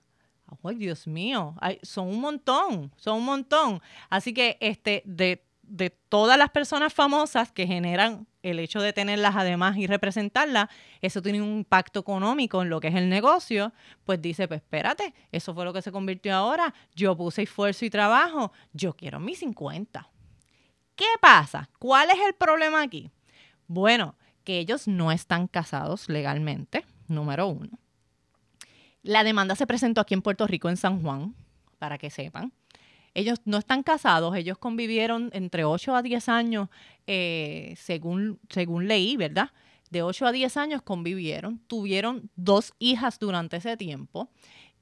¡Ay, 0.64 0.76
Dios 0.76 1.08
mío! 1.08 1.56
son 1.82 2.08
un 2.08 2.22
montón, 2.22 2.92
son 2.96 3.18
un 3.18 3.26
montón. 3.26 3.82
Así 4.10 4.34
que 4.34 4.58
este, 4.60 5.02
de, 5.06 5.46
de 5.64 5.90
todas 5.90 6.38
las 6.38 6.50
personas 6.50 6.94
famosas 6.94 7.52
que 7.52 7.68
generan 7.68 8.28
el 8.44 8.60
hecho 8.60 8.80
de 8.80 8.94
tenerlas 8.94 9.36
además 9.36 9.76
y 9.78 9.88
representarlas, 9.88 10.70
eso 11.02 11.22
tiene 11.22 11.42
un 11.42 11.58
impacto 11.58 12.00
económico 12.00 12.62
en 12.62 12.70
lo 12.70 12.80
que 12.80 12.90
es 12.90 12.96
el 12.96 13.10
negocio, 13.10 13.74
pues 14.04 14.22
dice, 14.22 14.48
pues 14.48 14.62
espérate, 14.62 15.16
eso 15.32 15.56
fue 15.56 15.66
lo 15.66 15.74
que 15.74 15.82
se 15.82 15.92
convirtió 15.92 16.36
ahora, 16.36 16.74
yo 16.96 17.18
puse 17.18 17.42
esfuerzo 17.42 17.86
y 17.86 17.90
trabajo, 17.90 18.52
yo 18.72 18.94
quiero 18.94 19.20
mis 19.20 19.40
50. 19.40 20.08
¿Qué 20.96 21.06
pasa? 21.20 21.70
¿Cuál 21.80 22.10
es 22.12 22.18
el 22.26 22.36
problema 22.36 22.84
aquí? 22.84 23.12
Bueno, 23.68 24.16
que 24.44 24.60
ellos 24.60 24.88
no 24.88 25.12
están 25.12 25.48
casados 25.48 26.08
legalmente, 26.08 26.86
número 27.08 27.48
uno. 27.48 27.80
La 29.06 29.24
demanda 29.24 29.56
se 29.56 29.68
presentó 29.68 30.02
aquí 30.02 30.16
en 30.16 30.24
Puerto 30.24 30.48
Rico, 30.48 30.68
en 30.68 30.78
San 30.78 31.04
Juan, 31.04 31.36
para 31.78 32.00
que 32.00 32.10
sepan. 32.10 32.52
Ellos 33.14 33.40
no 33.46 33.60
están 33.60 33.84
casados, 33.84 34.36
ellos 34.36 34.58
convivieron 34.58 35.30
entre 35.32 35.64
8 35.64 35.96
a 35.96 36.02
10 36.02 36.28
años, 36.28 36.70
eh, 37.06 37.76
según, 37.78 38.40
según 38.50 38.88
leí, 38.88 39.16
¿verdad? 39.16 39.52
De 39.92 40.02
8 40.02 40.26
a 40.26 40.32
10 40.32 40.58
años 40.58 40.82
convivieron, 40.82 41.60
tuvieron 41.68 42.32
dos 42.36 42.74
hijas 42.80 43.20
durante 43.20 43.58
ese 43.58 43.78
tiempo. 43.78 44.28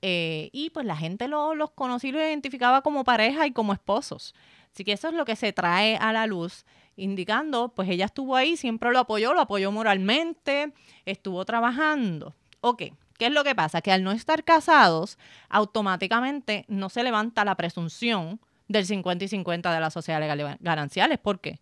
Eh, 0.02 0.50
y 0.54 0.70
pues 0.70 0.86
la 0.86 0.96
gente 0.96 1.28
los 1.28 1.72
conocía 1.72 2.10
y 2.10 2.14
los 2.14 2.22
identificaba 2.22 2.82
como 2.82 3.04
pareja 3.04 3.46
y 3.46 3.52
como 3.52 3.74
esposos. 3.74 4.34
Así 4.72 4.86
que 4.86 4.94
eso 4.94 5.10
es 5.10 5.16
lo 5.16 5.26
que 5.26 5.36
se 5.36 5.52
trae 5.52 5.98
a 5.98 6.14
la 6.14 6.28
luz, 6.28 6.66
indicando, 6.96 7.74
pues 7.76 7.90
ella 7.90 8.06
estuvo 8.06 8.38
ahí, 8.38 8.56
siempre 8.56 8.90
lo 8.94 9.00
apoyó, 9.00 9.34
lo 9.34 9.42
apoyó 9.42 9.70
moralmente, 9.74 10.72
estuvo 11.06 11.44
trabajando. 11.44 12.34
Ok, 12.62 12.84
¿Qué 13.18 13.28
es 13.28 13.32
lo 13.32 13.44
que 13.44 13.56
pasa? 13.56 13.82
Que 13.82 13.92
al 13.92 14.04
no 14.04 14.12
estar 14.12 14.44
casados, 14.44 15.18
automáticamente 15.50 16.66
no 16.68 16.90
se 16.90 17.04
levanta 17.04 17.46
la 17.46 17.56
presunción 17.56 18.40
del 18.68 18.86
50 18.86 19.26
y 19.26 19.28
50 19.28 19.74
de 19.74 19.80
la 19.80 19.90
sociedad 19.90 20.20
legal 20.20 20.38
de 20.38 20.58
gananciales. 20.60 21.20
¿Por 21.20 21.40
qué? 21.40 21.60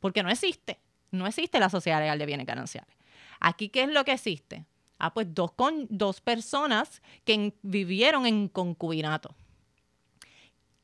Porque 0.00 0.22
no 0.22 0.30
existe. 0.30 0.78
No 1.10 1.26
existe 1.26 1.60
la 1.60 1.70
sociedad 1.70 2.00
legal 2.00 2.18
de 2.18 2.26
bienes 2.26 2.46
gananciales. 2.46 2.94
Aquí, 3.40 3.68
¿qué 3.68 3.82
es 3.82 3.88
lo 3.88 4.04
que 4.04 4.12
existe? 4.12 4.66
Ah, 4.98 5.12
pues 5.12 5.26
dos, 5.34 5.52
con, 5.52 5.86
dos 5.90 6.20
personas 6.20 7.02
que 7.24 7.54
vivieron 7.62 8.26
en 8.26 8.48
concubinato. 8.48 9.34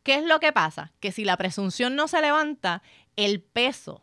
¿Qué 0.02 0.16
es 0.16 0.24
lo 0.24 0.40
que 0.40 0.52
pasa? 0.52 0.92
Que 1.00 1.12
si 1.12 1.24
la 1.24 1.36
presunción 1.36 1.94
no 1.94 2.08
se 2.08 2.20
levanta, 2.20 2.82
el 3.16 3.40
peso 3.42 4.02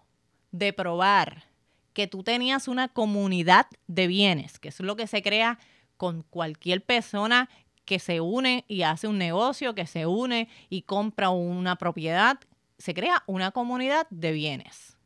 de 0.52 0.72
probar 0.72 1.46
que 1.94 2.08
tú 2.08 2.24
tenías 2.24 2.68
una 2.68 2.88
comunidad 2.90 3.68
de 3.88 4.08
bienes, 4.08 4.60
que 4.60 4.70
es 4.70 4.80
lo 4.80 4.96
que 4.96 5.08
se 5.08 5.22
crea 5.22 5.60
con 5.98 6.24
cualquier 6.24 6.84
persona 6.84 7.50
que 7.86 8.00
se 8.00 8.20
une 8.20 8.66
y 8.68 8.82
hace 8.82 9.08
un 9.08 9.18
negocio, 9.18 9.76
que 9.76 9.88
se 9.88 10.06
une 10.06 10.50
y 10.70 10.82
compra 10.82 11.30
una 11.30 11.76
propiedad, 11.78 12.40
se 12.78 12.94
crea 12.94 13.24
una 13.28 13.52
comunidad 13.52 14.08
de 14.10 14.32
bienes. 14.32 14.98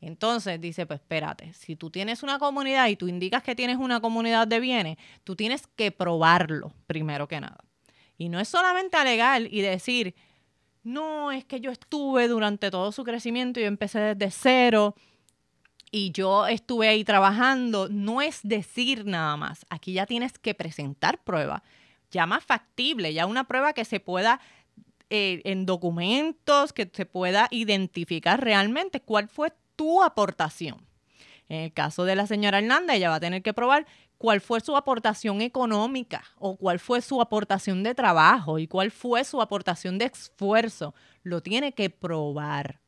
Entonces 0.00 0.60
dice, 0.60 0.86
pues 0.86 1.00
espérate, 1.00 1.52
si 1.54 1.76
tú 1.76 1.90
tienes 1.90 2.22
una 2.22 2.38
comunidad 2.38 2.88
y 2.88 2.96
tú 2.96 3.08
indicas 3.08 3.42
que 3.42 3.54
tienes 3.54 3.76
una 3.76 4.00
comunidad 4.00 4.46
de 4.46 4.60
bienes, 4.60 4.96
tú 5.24 5.36
tienes 5.36 5.66
que 5.66 5.90
probarlo 5.90 6.72
primero 6.86 7.28
que 7.28 7.40
nada. 7.40 7.58
Y 8.18 8.28
no 8.28 8.40
es 8.40 8.48
solamente 8.48 8.96
alegar 8.96 9.42
y 9.42 9.60
decir, 9.60 10.14
no, 10.82 11.32
es 11.32 11.44
que 11.44 11.60
yo 11.60 11.70
estuve 11.70 12.28
durante 12.28 12.70
todo 12.70 12.92
su 12.92 13.04
crecimiento 13.04 13.58
y 13.58 13.64
yo 13.64 13.68
empecé 13.68 14.14
desde 14.14 14.30
cero 14.30 14.94
y 15.96 16.10
yo 16.10 16.46
estuve 16.46 16.88
ahí 16.88 17.04
trabajando, 17.04 17.88
no 17.88 18.20
es 18.20 18.40
decir 18.42 19.06
nada 19.06 19.34
más. 19.38 19.64
Aquí 19.70 19.94
ya 19.94 20.04
tienes 20.04 20.38
que 20.38 20.52
presentar 20.52 21.24
prueba, 21.24 21.62
ya 22.10 22.26
más 22.26 22.44
factible, 22.44 23.14
ya 23.14 23.24
una 23.24 23.44
prueba 23.44 23.72
que 23.72 23.86
se 23.86 23.98
pueda 23.98 24.38
eh, 25.08 25.40
en 25.44 25.64
documentos, 25.64 26.74
que 26.74 26.90
se 26.92 27.06
pueda 27.06 27.48
identificar 27.50 28.44
realmente 28.44 29.00
cuál 29.00 29.28
fue 29.28 29.54
tu 29.74 30.02
aportación. 30.02 30.86
En 31.48 31.62
el 31.62 31.72
caso 31.72 32.04
de 32.04 32.14
la 32.14 32.26
señora 32.26 32.58
Hernández, 32.58 32.96
ella 32.96 33.08
va 33.08 33.14
a 33.14 33.20
tener 33.20 33.42
que 33.42 33.54
probar 33.54 33.86
cuál 34.18 34.42
fue 34.42 34.60
su 34.60 34.76
aportación 34.76 35.40
económica 35.40 36.24
o 36.38 36.56
cuál 36.56 36.78
fue 36.78 37.00
su 37.00 37.22
aportación 37.22 37.82
de 37.82 37.94
trabajo 37.94 38.58
y 38.58 38.66
cuál 38.66 38.90
fue 38.90 39.24
su 39.24 39.40
aportación 39.40 39.96
de 39.96 40.04
esfuerzo. 40.04 40.94
Lo 41.22 41.40
tiene 41.40 41.72
que 41.72 41.88
probar 41.88 42.80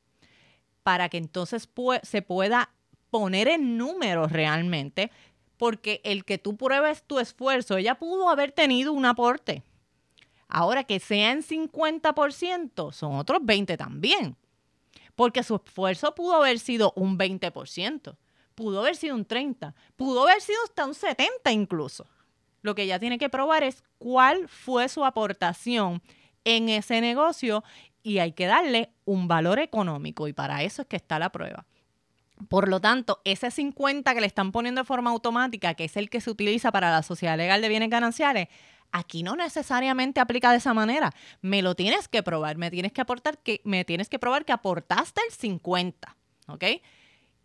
para 0.83 1.09
que 1.09 1.17
entonces 1.17 1.71
se 2.03 2.21
pueda 2.21 2.71
poner 3.11 3.49
en 3.49 3.77
números 3.77 4.33
realmente 4.33 5.11
porque 5.59 6.01
el 6.05 6.25
que 6.25 6.39
tú 6.39 6.57
pruebes 6.57 7.03
tu 7.03 7.19
esfuerzo, 7.19 7.77
ella 7.77 7.97
pudo 7.97 8.31
haber 8.31 8.53
tenido 8.53 8.93
un 8.93 9.05
aporte. 9.05 9.63
Ahora 10.49 10.85
que 10.85 11.01
sea 11.01 11.33
en 11.33 11.43
50%, 11.43 12.93
son 12.93 13.17
otros 13.17 13.41
20 13.43 13.77
también. 13.77 14.37
Porque 15.15 15.43
su 15.43 15.57
esfuerzo 15.57 16.15
pudo 16.15 16.37
haber 16.37 16.61
sido 16.61 16.93
un 16.97 17.19
20%, 17.19 18.17
pudo 18.55 18.81
haber 18.81 18.97
sido 18.97 19.17
un 19.17 19.27
30%, 19.27 19.75
pudo 19.97 20.23
haber 20.23 20.41
sido 20.41 20.59
hasta 20.65 20.87
un 20.87 20.95
70% 20.95 21.53
incluso. 21.53 22.07
Lo 22.63 22.75
que 22.75 22.85
ella 22.85 22.99
tiene 22.99 23.19
que 23.19 23.29
probar 23.29 23.65
es 23.65 23.83
cuál 23.99 24.49
fue 24.49 24.89
su 24.89 25.05
aportación 25.05 26.03
en 26.45 26.69
ese 26.69 27.01
negocio 27.01 27.65
y 28.03 28.19
hay 28.19 28.33
que 28.33 28.47
darle 28.47 28.93
un 29.05 29.29
valor 29.29 29.59
económico 29.59 30.29
y 30.29 30.33
para 30.33 30.63
eso 30.63 30.83
es 30.83 30.89
que 30.89 30.97
está 30.97 31.19
la 31.19 31.31
prueba. 31.31 31.67
Por 32.49 32.69
lo 32.69 32.81
tanto, 32.81 33.21
ese 33.25 33.51
50 33.51 34.15
que 34.15 34.21
le 34.21 34.27
están 34.27 34.53
poniendo 34.53 34.81
de 34.81 34.87
forma 34.87 35.11
automática, 35.11 35.75
que 35.75 35.85
es 35.85 35.97
el 35.97 36.09
que 36.09 36.21
se 36.21 36.31
utiliza 36.31 36.71
para 36.73 36.91
la 36.91 37.03
sociedad 37.03 37.37
legal 37.37 37.61
de 37.61 37.69
bienes 37.69 37.91
gananciales, 37.91 38.49
aquí 38.93 39.23
no 39.23 39.37
necesariamente 39.37 40.21
aplica 40.21 40.51
de 40.51 40.59
esa 40.59 40.75
manera. 40.75 41.13
Me 41.43 41.63
lo 41.63 41.75
tienes 41.75 42.09
que 42.09 42.23
probar, 42.23 42.57
me 42.57 42.71
tienes 42.71 42.93
que 42.93 43.01
aportar 43.01 43.39
que 43.39 43.61
me 43.65 43.85
tienes 43.85 44.09
que 44.09 44.19
probar 44.19 44.45
que 44.45 44.53
aportaste 44.53 45.21
el 45.27 45.33
50, 45.33 46.17
¿ok? 46.47 46.65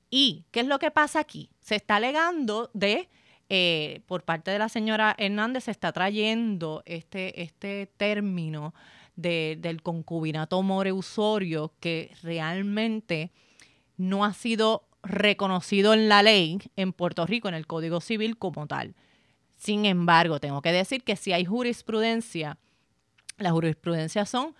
¿Y 0.09 0.45
qué 0.51 0.59
es 0.59 0.67
lo 0.67 0.79
que 0.79 0.91
pasa 0.91 1.19
aquí? 1.19 1.49
Se 1.59 1.75
está 1.75 1.95
alegando 1.95 2.69
de 2.73 3.09
eh, 3.49 4.01
por 4.05 4.23
parte 4.23 4.51
de 4.51 4.59
la 4.59 4.69
señora 4.69 5.15
Hernández 5.17 5.65
se 5.65 5.71
está 5.71 5.91
trayendo 5.91 6.81
este, 6.85 7.41
este 7.41 7.87
término 7.97 8.73
del 9.15 9.83
concubinato 9.83 10.63
moreusorio 10.63 11.73
que 11.79 12.15
realmente 12.23 13.31
no 13.97 14.25
ha 14.25 14.33
sido 14.33 14.87
reconocido 15.03 15.93
en 15.93 16.09
la 16.09 16.23
ley 16.23 16.59
en 16.75 16.93
Puerto 16.93 17.25
Rico, 17.25 17.47
en 17.49 17.55
el 17.55 17.67
Código 17.67 18.01
Civil 18.01 18.37
como 18.37 18.67
tal. 18.67 18.95
Sin 19.55 19.85
embargo, 19.85 20.39
tengo 20.39 20.61
que 20.61 20.71
decir 20.71 21.03
que 21.03 21.15
si 21.15 21.33
hay 21.33 21.45
jurisprudencia, 21.45 22.57
las 23.37 23.51
jurisprudencias 23.51 24.29
son 24.29 24.55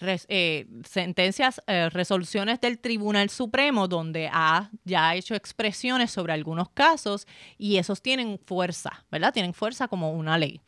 eh, 0.00 0.66
sentencias, 0.84 1.60
eh, 1.66 1.88
resoluciones 1.90 2.60
del 2.60 2.78
Tribunal 2.78 3.30
Supremo 3.30 3.88
donde 3.88 4.30
ha 4.32 4.70
ya 4.84 5.14
hecho 5.16 5.34
expresiones 5.34 6.12
sobre 6.12 6.32
algunos 6.32 6.68
casos 6.70 7.26
y 7.56 7.78
esos 7.78 8.00
tienen 8.00 8.38
fuerza, 8.38 9.04
¿verdad? 9.10 9.32
Tienen 9.32 9.54
fuerza 9.54 9.88
como 9.88 10.12
una 10.12 10.38
ley. 10.38 10.60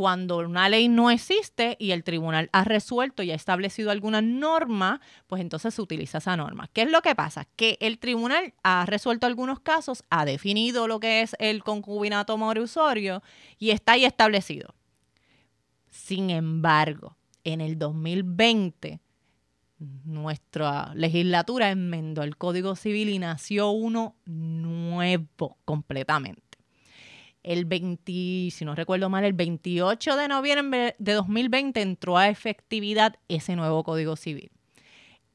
Cuando 0.00 0.38
una 0.38 0.70
ley 0.70 0.88
no 0.88 1.10
existe 1.10 1.76
y 1.78 1.90
el 1.90 2.04
tribunal 2.04 2.48
ha 2.54 2.64
resuelto 2.64 3.22
y 3.22 3.32
ha 3.32 3.34
establecido 3.34 3.90
alguna 3.90 4.22
norma, 4.22 5.02
pues 5.26 5.42
entonces 5.42 5.74
se 5.74 5.82
utiliza 5.82 6.16
esa 6.16 6.38
norma. 6.38 6.70
¿Qué 6.72 6.80
es 6.80 6.90
lo 6.90 7.02
que 7.02 7.14
pasa? 7.14 7.46
Que 7.54 7.76
el 7.82 7.98
tribunal 7.98 8.54
ha 8.62 8.86
resuelto 8.86 9.26
algunos 9.26 9.60
casos, 9.60 10.02
ha 10.08 10.24
definido 10.24 10.88
lo 10.88 11.00
que 11.00 11.20
es 11.20 11.36
el 11.38 11.62
concubinato 11.62 12.38
moreusorio 12.38 13.22
y 13.58 13.72
está 13.72 13.92
ahí 13.92 14.06
establecido. 14.06 14.74
Sin 15.90 16.30
embargo, 16.30 17.18
en 17.44 17.60
el 17.60 17.78
2020 17.78 19.02
nuestra 20.06 20.94
legislatura 20.94 21.70
enmendó 21.70 22.22
el 22.22 22.38
Código 22.38 22.74
Civil 22.74 23.10
y 23.10 23.18
nació 23.18 23.68
uno 23.72 24.16
nuevo 24.24 25.58
completamente. 25.66 26.49
El 27.42 27.64
20, 27.64 28.50
si 28.50 28.64
no 28.64 28.74
recuerdo 28.74 29.08
mal, 29.08 29.24
el 29.24 29.32
28 29.32 30.16
de 30.16 30.28
noviembre 30.28 30.96
de 30.98 31.12
2020 31.12 31.80
entró 31.80 32.18
a 32.18 32.28
efectividad 32.28 33.16
ese 33.28 33.56
nuevo 33.56 33.82
Código 33.82 34.16
Civil. 34.16 34.50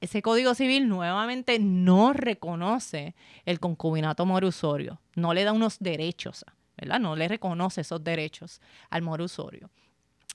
Ese 0.01 0.21
Código 0.21 0.53
Civil 0.53 0.87
nuevamente 0.87 1.57
no 1.59 2.13
reconoce 2.13 3.15
el 3.45 3.59
concubinato 3.59 4.25
morusorio, 4.25 5.01
no 5.15 5.33
le 5.33 5.43
da 5.43 5.53
unos 5.53 5.79
derechos, 5.79 6.45
¿verdad? 6.77 6.99
No 6.99 7.15
le 7.15 7.27
reconoce 7.27 7.81
esos 7.81 8.03
derechos 8.03 8.61
al 8.89 9.01
morusorio 9.01 9.71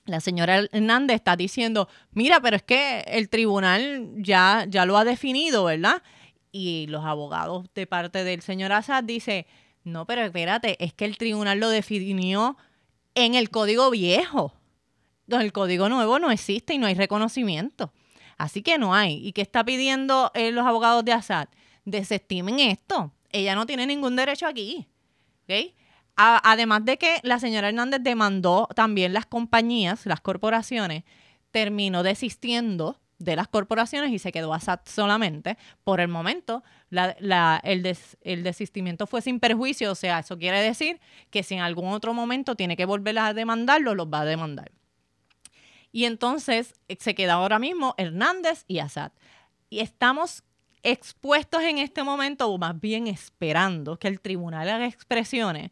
la 0.05 0.19
señora 0.19 0.63
Hernández 0.71 1.15
está 1.15 1.35
diciendo, 1.35 1.87
mira, 2.11 2.39
pero 2.41 2.55
es 2.55 2.63
que 2.63 3.01
el 3.01 3.29
tribunal 3.29 4.11
ya, 4.17 4.65
ya 4.67 4.85
lo 4.85 4.97
ha 4.97 5.05
definido, 5.05 5.65
¿verdad? 5.65 6.01
Y 6.51 6.87
los 6.87 7.05
abogados 7.05 7.67
de 7.75 7.87
parte 7.87 8.23
del 8.23 8.41
señor 8.41 8.71
Assad 8.71 9.03
dice, 9.03 9.45
no, 9.83 10.05
pero 10.05 10.23
espérate, 10.23 10.83
es 10.83 10.93
que 10.93 11.05
el 11.05 11.17
tribunal 11.17 11.59
lo 11.59 11.69
definió 11.69 12.57
en 13.15 13.35
el 13.35 13.49
código 13.49 13.89
viejo. 13.89 14.53
El 15.27 15.53
código 15.53 15.87
nuevo 15.89 16.19
no 16.19 16.29
existe 16.29 16.73
y 16.73 16.77
no 16.77 16.87
hay 16.87 16.93
reconocimiento. 16.93 17.93
Así 18.37 18.61
que 18.61 18.77
no 18.77 18.93
hay. 18.93 19.25
¿Y 19.25 19.33
qué 19.33 19.41
está 19.41 19.63
pidiendo 19.63 20.31
eh, 20.33 20.51
los 20.51 20.65
abogados 20.65 21.05
de 21.05 21.13
Assad? 21.13 21.47
Desestimen 21.85 22.59
esto. 22.59 23.13
Ella 23.31 23.55
no 23.55 23.65
tiene 23.65 23.85
ningún 23.85 24.15
derecho 24.15 24.47
aquí. 24.47 24.87
¿okay? 25.43 25.75
además 26.15 26.85
de 26.85 26.97
que 26.97 27.19
la 27.23 27.39
señora 27.39 27.69
Hernández 27.69 28.01
demandó 28.03 28.67
también 28.75 29.11
las 29.11 29.25
compañías, 29.25 30.05
las 30.05 30.21
corporaciones, 30.21 31.03
terminó 31.49 32.03
desistiendo 32.03 33.00
de 33.23 33.35
las 33.35 33.47
corporaciones 33.47 34.11
y 34.11 34.19
se 34.19 34.31
quedó 34.31 34.53
ASAT 34.53 34.87
solamente. 34.87 35.57
Por 35.83 35.99
el 35.99 36.07
momento, 36.07 36.63
el, 36.89 37.97
el, 38.21 38.43
desistimiento 38.43 39.07
fue 39.07 39.21
sin 39.21 39.39
perjuicio, 39.39 39.91
o 39.91 39.95
sea, 39.95 40.19
eso 40.19 40.37
quiere 40.37 40.61
decir 40.61 40.99
que 41.29 41.43
si 41.43 41.55
en 41.55 41.61
algún 41.61 41.89
otro 41.93 42.13
momento 42.13 42.55
tiene 42.55 42.75
que 42.75 42.85
volver 42.85 43.17
a 43.19 43.33
demandarlo, 43.33 43.95
los 43.95 44.07
va 44.07 44.21
a 44.21 44.25
demandar. 44.25 44.71
Y 45.91 46.05
entonces 46.05 46.73
eh, 46.87 46.97
se 46.99 47.15
queda 47.15 47.33
ahora 47.33 47.59
mismo 47.59 47.95
Hernández 47.97 48.63
y 48.67 48.79
Assad. 48.79 49.11
Y 49.69 49.79
estamos 49.79 50.43
expuestos 50.83 51.61
en 51.63 51.77
este 51.77 52.03
momento, 52.03 52.47
o 52.47 52.57
más 52.57 52.79
bien 52.79 53.07
esperando 53.07 53.97
que 53.97 54.07
el 54.07 54.19
tribunal 54.19 54.69
haga 54.69 54.85
expresiones 54.85 55.71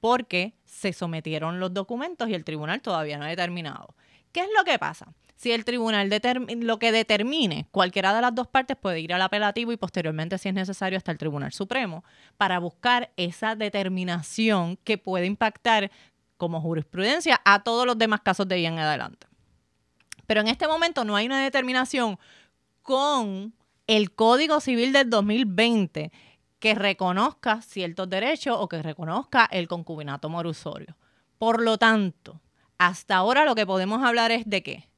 porque 0.00 0.54
se 0.64 0.92
sometieron 0.92 1.60
los 1.60 1.74
documentos 1.74 2.28
y 2.28 2.34
el 2.34 2.44
tribunal 2.44 2.80
todavía 2.80 3.18
no 3.18 3.24
ha 3.24 3.28
determinado. 3.28 3.94
¿Qué 4.32 4.40
es 4.40 4.48
lo 4.56 4.64
que 4.64 4.78
pasa? 4.78 5.12
Si 5.38 5.52
el 5.52 5.64
tribunal 5.64 6.10
lo 6.48 6.80
que 6.80 6.90
determine, 6.90 7.68
cualquiera 7.70 8.12
de 8.12 8.20
las 8.20 8.34
dos 8.34 8.48
partes 8.48 8.76
puede 8.76 8.98
ir 8.98 9.14
al 9.14 9.22
apelativo 9.22 9.70
y 9.70 9.76
posteriormente, 9.76 10.36
si 10.36 10.48
es 10.48 10.54
necesario, 10.54 10.96
hasta 10.96 11.12
el 11.12 11.18
Tribunal 11.18 11.52
Supremo 11.52 12.02
para 12.36 12.58
buscar 12.58 13.12
esa 13.16 13.54
determinación 13.54 14.78
que 14.82 14.98
puede 14.98 15.26
impactar 15.26 15.92
como 16.38 16.60
jurisprudencia 16.60 17.40
a 17.44 17.62
todos 17.62 17.86
los 17.86 17.96
demás 17.96 18.22
casos 18.22 18.48
de 18.48 18.56
ahí 18.56 18.66
en 18.66 18.80
adelante. 18.80 19.28
Pero 20.26 20.40
en 20.40 20.48
este 20.48 20.66
momento 20.66 21.04
no 21.04 21.14
hay 21.14 21.26
una 21.26 21.40
determinación 21.40 22.18
con 22.82 23.54
el 23.86 24.10
Código 24.10 24.58
Civil 24.58 24.92
del 24.92 25.08
2020 25.08 26.10
que 26.58 26.74
reconozca 26.74 27.62
ciertos 27.62 28.10
derechos 28.10 28.56
o 28.58 28.68
que 28.68 28.82
reconozca 28.82 29.48
el 29.52 29.68
concubinato 29.68 30.28
morusorio. 30.28 30.96
Por 31.38 31.62
lo 31.62 31.78
tanto, 31.78 32.40
hasta 32.76 33.14
ahora 33.14 33.44
lo 33.44 33.54
que 33.54 33.66
podemos 33.66 34.02
hablar 34.02 34.32
es 34.32 34.42
de 34.44 34.64
qué. 34.64 34.88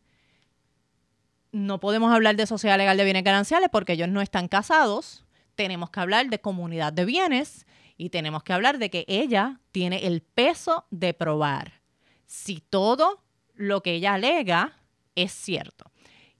No 1.53 1.81
podemos 1.81 2.13
hablar 2.13 2.37
de 2.37 2.47
sociedad 2.47 2.79
legal 2.79 2.97
de 2.97 3.05
bienes 3.05 3.25
gananciales 3.25 3.69
porque 3.71 3.95
ellos 3.95 4.09
no 4.09 4.21
están 4.21 4.49
casados. 4.49 5.25
Tenemos 5.55 5.91
que 5.91 6.01
hablar 6.01 6.29
de 6.29 6.41
comunidad 6.41 6.93
de 6.93 7.05
bienes 7.05 7.67
y 7.97 8.11
tenemos 8.11 8.43
que 8.43 8.53
hablar 8.53 8.79
de 8.79 8.89
que 8.91 9.05
ella 9.09 9.61
tiene 9.73 10.07
el 10.07 10.23
peso 10.23 10.87
de 10.91 11.13
probar 11.13 11.83
si 12.27 12.61
todo 12.61 13.23
lo 13.55 13.83
que 13.83 13.95
ella 13.95 14.15
alega 14.15 14.79
es 15.17 15.33
cierto. 15.33 15.91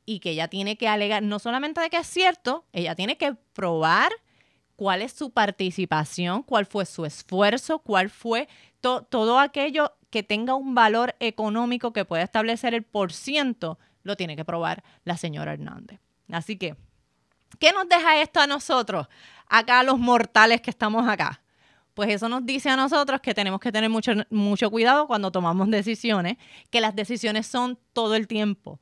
Y 0.07 0.21
que 0.21 0.31
ella 0.31 0.49
tiene 0.49 0.77
que 0.77 0.89
alegar 0.89 1.23
no 1.23 1.39
solamente 1.39 1.81
de 1.81 1.91
que 1.91 1.99
es 1.99 2.07
cierto, 2.07 2.65
ella 2.73 2.95
tiene 2.95 3.19
que 3.19 3.35
probar 3.53 4.11
cuál 4.77 5.03
es 5.03 5.13
su 5.13 5.31
participación, 5.31 6.43
cuál 6.43 6.65
fue 6.65 6.87
su 6.87 7.05
esfuerzo, 7.05 7.81
cuál 7.81 8.09
fue 8.09 8.49
todo 8.81 9.39
aquello 9.39 9.93
que 10.09 10.23
tenga 10.23 10.55
un 10.55 10.75
valor 10.75 11.15
económico 11.21 11.93
que 11.93 12.07
pueda 12.07 12.23
establecer 12.23 12.73
el 12.73 12.83
por 12.83 13.13
ciento, 13.13 13.79
lo 14.03 14.17
tiene 14.17 14.37
que 14.37 14.45
probar 14.45 14.83
la 15.05 15.17
señora 15.17 15.53
Hernández. 15.53 16.01
Así 16.31 16.57
que, 16.57 16.77
¿qué 17.59 17.73
nos 17.73 17.89
deja 17.89 18.21
esto 18.21 18.41
a 18.41 18.47
nosotros, 18.47 19.09
acá 19.47 19.83
los 19.83 19.99
mortales 19.99 20.61
que 20.61 20.71
estamos 20.71 21.09
acá? 21.09 21.43
Pues 21.95 22.11
eso 22.11 22.29
nos 22.29 22.47
dice 22.47 22.71
a 22.71 22.77
nosotros 22.77 23.21
que 23.21 23.35
tenemos 23.35 23.61
que 23.61 23.73
tener 23.73 23.91
mucho, 23.91 24.13
mucho 24.31 24.71
cuidado 24.71 25.07
cuando 25.07 25.31
tomamos 25.31 25.69
decisiones, 25.71 26.37
que 26.71 26.81
las 26.81 26.95
decisiones 26.95 27.47
son 27.47 27.79
todo 27.93 28.15
el 28.15 28.27
tiempo. 28.27 28.81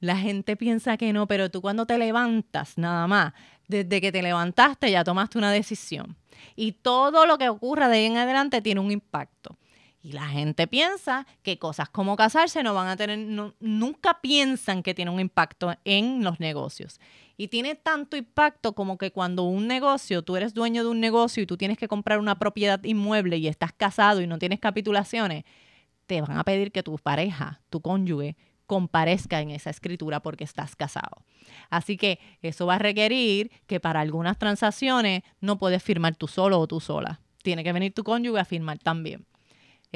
La 0.00 0.16
gente 0.16 0.56
piensa 0.56 0.96
que 0.96 1.12
no, 1.12 1.26
pero 1.26 1.50
tú 1.50 1.60
cuando 1.60 1.86
te 1.86 1.98
levantas 1.98 2.78
nada 2.78 3.06
más 3.06 3.32
desde 3.68 4.00
que 4.00 4.12
te 4.12 4.22
levantaste 4.22 4.90
ya 4.90 5.04
tomaste 5.04 5.38
una 5.38 5.50
decisión. 5.50 6.16
Y 6.54 6.72
todo 6.72 7.26
lo 7.26 7.38
que 7.38 7.48
ocurra 7.48 7.88
de 7.88 7.98
ahí 7.98 8.04
en 8.04 8.16
adelante 8.16 8.62
tiene 8.62 8.80
un 8.80 8.90
impacto. 8.90 9.58
Y 10.06 10.12
la 10.12 10.28
gente 10.28 10.68
piensa 10.68 11.26
que 11.42 11.58
cosas 11.58 11.88
como 11.88 12.14
casarse 12.14 12.62
no 12.62 12.74
van 12.74 12.86
a 12.86 12.96
tener, 12.96 13.18
nunca 13.58 14.20
piensan 14.20 14.84
que 14.84 14.94
tiene 14.94 15.10
un 15.10 15.18
impacto 15.18 15.74
en 15.84 16.22
los 16.22 16.38
negocios. 16.38 17.00
Y 17.36 17.48
tiene 17.48 17.74
tanto 17.74 18.16
impacto 18.16 18.72
como 18.72 18.98
que 18.98 19.10
cuando 19.10 19.42
un 19.42 19.66
negocio, 19.66 20.22
tú 20.22 20.36
eres 20.36 20.54
dueño 20.54 20.84
de 20.84 20.90
un 20.90 21.00
negocio 21.00 21.42
y 21.42 21.46
tú 21.46 21.56
tienes 21.56 21.76
que 21.76 21.88
comprar 21.88 22.20
una 22.20 22.38
propiedad 22.38 22.84
inmueble 22.84 23.38
y 23.38 23.48
estás 23.48 23.72
casado 23.72 24.20
y 24.20 24.28
no 24.28 24.38
tienes 24.38 24.60
capitulaciones, 24.60 25.42
te 26.06 26.20
van 26.20 26.38
a 26.38 26.44
pedir 26.44 26.70
que 26.70 26.84
tu 26.84 26.96
pareja, 26.98 27.60
tu 27.68 27.80
cónyuge, 27.80 28.36
comparezca 28.68 29.40
en 29.40 29.50
esa 29.50 29.70
escritura 29.70 30.20
porque 30.20 30.44
estás 30.44 30.76
casado. 30.76 31.24
Así 31.68 31.96
que 31.96 32.20
eso 32.42 32.64
va 32.64 32.76
a 32.76 32.78
requerir 32.78 33.50
que 33.66 33.80
para 33.80 34.02
algunas 34.02 34.38
transacciones 34.38 35.22
no 35.40 35.58
puedes 35.58 35.82
firmar 35.82 36.14
tú 36.14 36.28
solo 36.28 36.60
o 36.60 36.68
tú 36.68 36.78
sola. 36.78 37.18
tiene 37.42 37.64
que 37.64 37.72
venir 37.72 37.92
tu 37.92 38.04
cónyuge 38.04 38.38
a 38.38 38.44
firmar 38.44 38.78
también. 38.78 39.26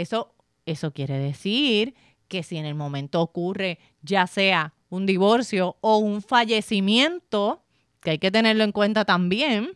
Eso, 0.01 0.35
eso 0.67 0.93
quiere 0.93 1.19
decir 1.19 1.95
que 2.29 2.43
si 2.43 2.57
en 2.57 2.65
el 2.65 2.75
momento 2.75 3.21
ocurre 3.21 3.79
ya 4.03 4.27
sea 4.27 4.73
un 4.89 5.07
divorcio 5.07 5.77
o 5.81 5.99
un 5.99 6.23
fallecimiento, 6.23 7.63
que 8.01 8.13
hay 8.13 8.19
que 8.19 8.31
tenerlo 8.31 8.65
en 8.65 8.73
cuenta 8.73 9.05
también, 9.05 9.73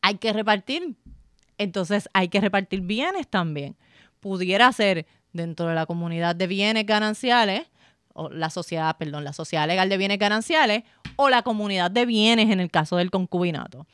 hay 0.00 0.16
que 0.16 0.32
repartir. 0.32 0.96
Entonces 1.58 2.08
hay 2.12 2.28
que 2.28 2.40
repartir 2.40 2.80
bienes 2.82 3.28
también. 3.28 3.76
Pudiera 4.20 4.72
ser 4.72 5.06
dentro 5.32 5.66
de 5.66 5.74
la 5.74 5.86
comunidad 5.86 6.36
de 6.36 6.46
bienes 6.46 6.86
gananciales, 6.86 7.66
o 8.12 8.28
la 8.28 8.50
sociedad, 8.50 8.96
perdón, 8.96 9.24
la 9.24 9.32
sociedad 9.32 9.66
legal 9.66 9.88
de 9.88 9.96
bienes 9.96 10.18
gananciales, 10.18 10.84
o 11.16 11.28
la 11.28 11.42
comunidad 11.42 11.90
de 11.90 12.06
bienes 12.06 12.50
en 12.50 12.60
el 12.60 12.70
caso 12.70 12.96
del 12.96 13.10
concubinato. 13.10 13.86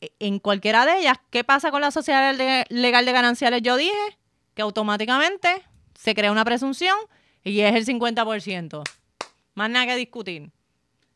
E, 0.00 0.12
en 0.18 0.38
cualquiera 0.38 0.86
de 0.86 1.00
ellas, 1.00 1.18
¿qué 1.30 1.44
pasa 1.44 1.70
con 1.70 1.80
la 1.80 1.90
sociedad 1.90 2.34
legal 2.68 3.04
de 3.04 3.12
gananciales? 3.12 3.62
Yo 3.62 3.76
dije 3.76 3.92
automáticamente 4.60 5.62
se 5.94 6.14
crea 6.14 6.32
una 6.32 6.44
presunción 6.44 6.96
y 7.44 7.60
es 7.60 7.74
el 7.74 7.86
50%. 7.86 8.82
Más 9.54 9.70
nada 9.70 9.86
que 9.86 9.96
discutir. 9.96 10.50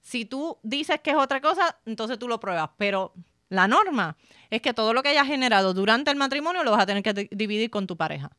Si 0.01 0.25
tú 0.25 0.59
dices 0.63 1.01
que 1.03 1.11
es 1.11 1.17
otra 1.17 1.41
cosa, 1.41 1.79
entonces 1.87 2.19
tú 2.19 2.29
lo 2.29 2.41
pruebas. 2.41 2.71
Pero 2.77 3.15
la 3.49 3.69
norma 3.69 4.17
es 4.51 4.61
que 4.61 4.75
todo 4.75 4.93
lo 4.93 5.03
que 5.03 5.11
hayas 5.11 5.27
generado 5.27 5.73
durante 5.75 6.11
el 6.11 6.17
matrimonio 6.17 6.63
lo 6.63 6.73
vas 6.73 6.83
a 6.83 6.87
tener 6.87 7.03
que 7.03 7.29
dividir 7.31 7.71
con 7.71 7.87
tu 7.87 7.97
pareja. 7.97 8.31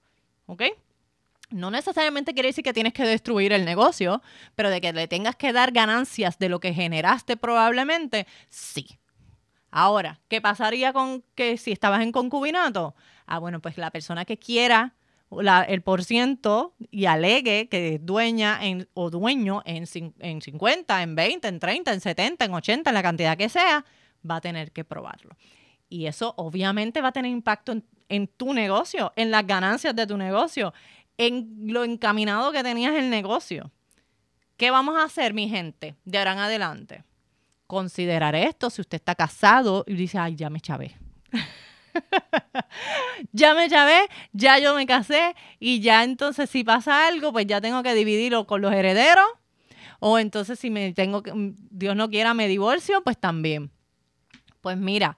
¿Ok? 0.46 0.64
No 1.50 1.72
necesariamente 1.72 2.34
quiere 2.34 2.50
decir 2.50 2.64
que 2.64 2.74
tienes 2.74 2.94
que 2.94 3.04
destruir 3.04 3.54
el 3.54 3.66
negocio, 3.66 4.22
pero 4.56 4.70
de 4.70 4.82
que 4.82 4.94
le 4.94 5.08
tengas 5.08 5.36
que 5.36 5.54
dar 5.54 5.72
ganancias 5.72 6.40
de 6.40 6.50
lo 6.50 6.60
que 6.60 6.74
generaste 6.74 7.38
probablemente, 7.38 8.28
sí. 8.50 9.00
Ahora, 9.72 10.20
¿qué 10.28 10.42
pasaría 10.42 10.94
con 10.94 11.24
que 11.36 11.58
si 11.58 11.72
estabas 11.72 12.02
en 12.02 12.12
concubinato? 12.12 12.96
Ah, 13.26 13.40
bueno, 13.40 13.60
pues 13.60 13.78
la 13.78 13.92
persona 13.92 14.26
que 14.26 14.38
quiera 14.38 14.94
el 15.68 15.82
por 15.82 16.04
ciento 16.04 16.76
y 16.92 17.06
alegue 17.06 17.68
que 17.68 17.96
es 17.96 18.06
dueña 18.06 18.60
o 18.94 19.10
dueño 19.10 19.62
en, 19.66 19.86
en 20.20 20.42
50, 20.42 21.04
en 21.04 21.16
20, 21.16 21.48
en 21.48 21.60
30, 21.60 21.94
en 21.94 22.02
70, 22.02 22.46
en 22.46 22.54
80, 22.54 22.90
en 22.90 22.94
la 22.94 23.04
cantidad 23.04 23.38
que 23.38 23.50
sea, 23.50 23.86
va 24.30 24.38
a 24.38 24.42
tener 24.42 24.72
que 24.72 24.84
probarlo. 24.84 25.36
Y 25.90 26.06
eso 26.06 26.34
obviamente 26.38 27.02
va 27.02 27.10
a 27.10 27.12
tener 27.12 27.32
impacto 27.32 27.72
en, 27.72 27.84
en 28.10 28.28
tu 28.28 28.54
negocio, 28.54 29.14
en 29.16 29.32
las 29.32 29.46
ganancias 29.46 29.96
de 29.96 30.08
tu 30.08 30.18
negocio, 30.18 30.74
en 31.18 31.56
lo 31.68 31.84
encaminado 31.84 32.52
que 32.52 32.64
tenías 32.64 32.96
el 32.96 33.10
negocio. 33.10 33.72
¿Qué 34.58 34.72
vamos 34.72 34.96
a 34.98 35.04
hacer, 35.04 35.34
mi 35.34 35.50
gente, 35.50 35.96
de 36.06 36.18
ahora 36.18 36.34
en 36.34 36.40
adelante? 36.40 37.04
Considerar 37.68 38.36
esto 38.36 38.70
si 38.70 38.82
usted 38.82 38.96
está 38.98 39.16
casado 39.16 39.84
y 39.88 39.96
dice, 39.96 40.18
ay, 40.18 40.36
ya 40.36 40.50
me 40.50 40.62
chavé. 40.62 40.96
ya 43.32 43.54
me 43.54 43.70
chavé, 43.70 44.08
ya 44.34 44.60
yo 44.60 44.76
me 44.76 44.86
casé 44.86 45.36
y 45.60 45.80
ya 45.80 46.04
entonces 46.04 46.50
si 46.50 46.64
pasa 46.64 47.08
algo, 47.08 47.32
pues 47.32 47.48
ya 47.48 47.62
tengo 47.62 47.84
que 47.84 47.94
dividirlo 47.94 48.48
con 48.48 48.62
los 48.62 48.74
herederos. 48.74 49.26
O 50.00 50.20
entonces 50.20 50.60
si 50.60 50.70
me 50.70 50.94
tengo 50.94 51.24
que, 51.24 51.34
mm, 51.34 51.56
Dios 51.72 51.96
no 51.96 52.10
quiera, 52.10 52.34
me 52.34 52.48
divorcio, 52.48 53.02
pues 53.04 53.18
también. 53.18 53.72
Pues 54.62 54.78
mira, 54.78 55.18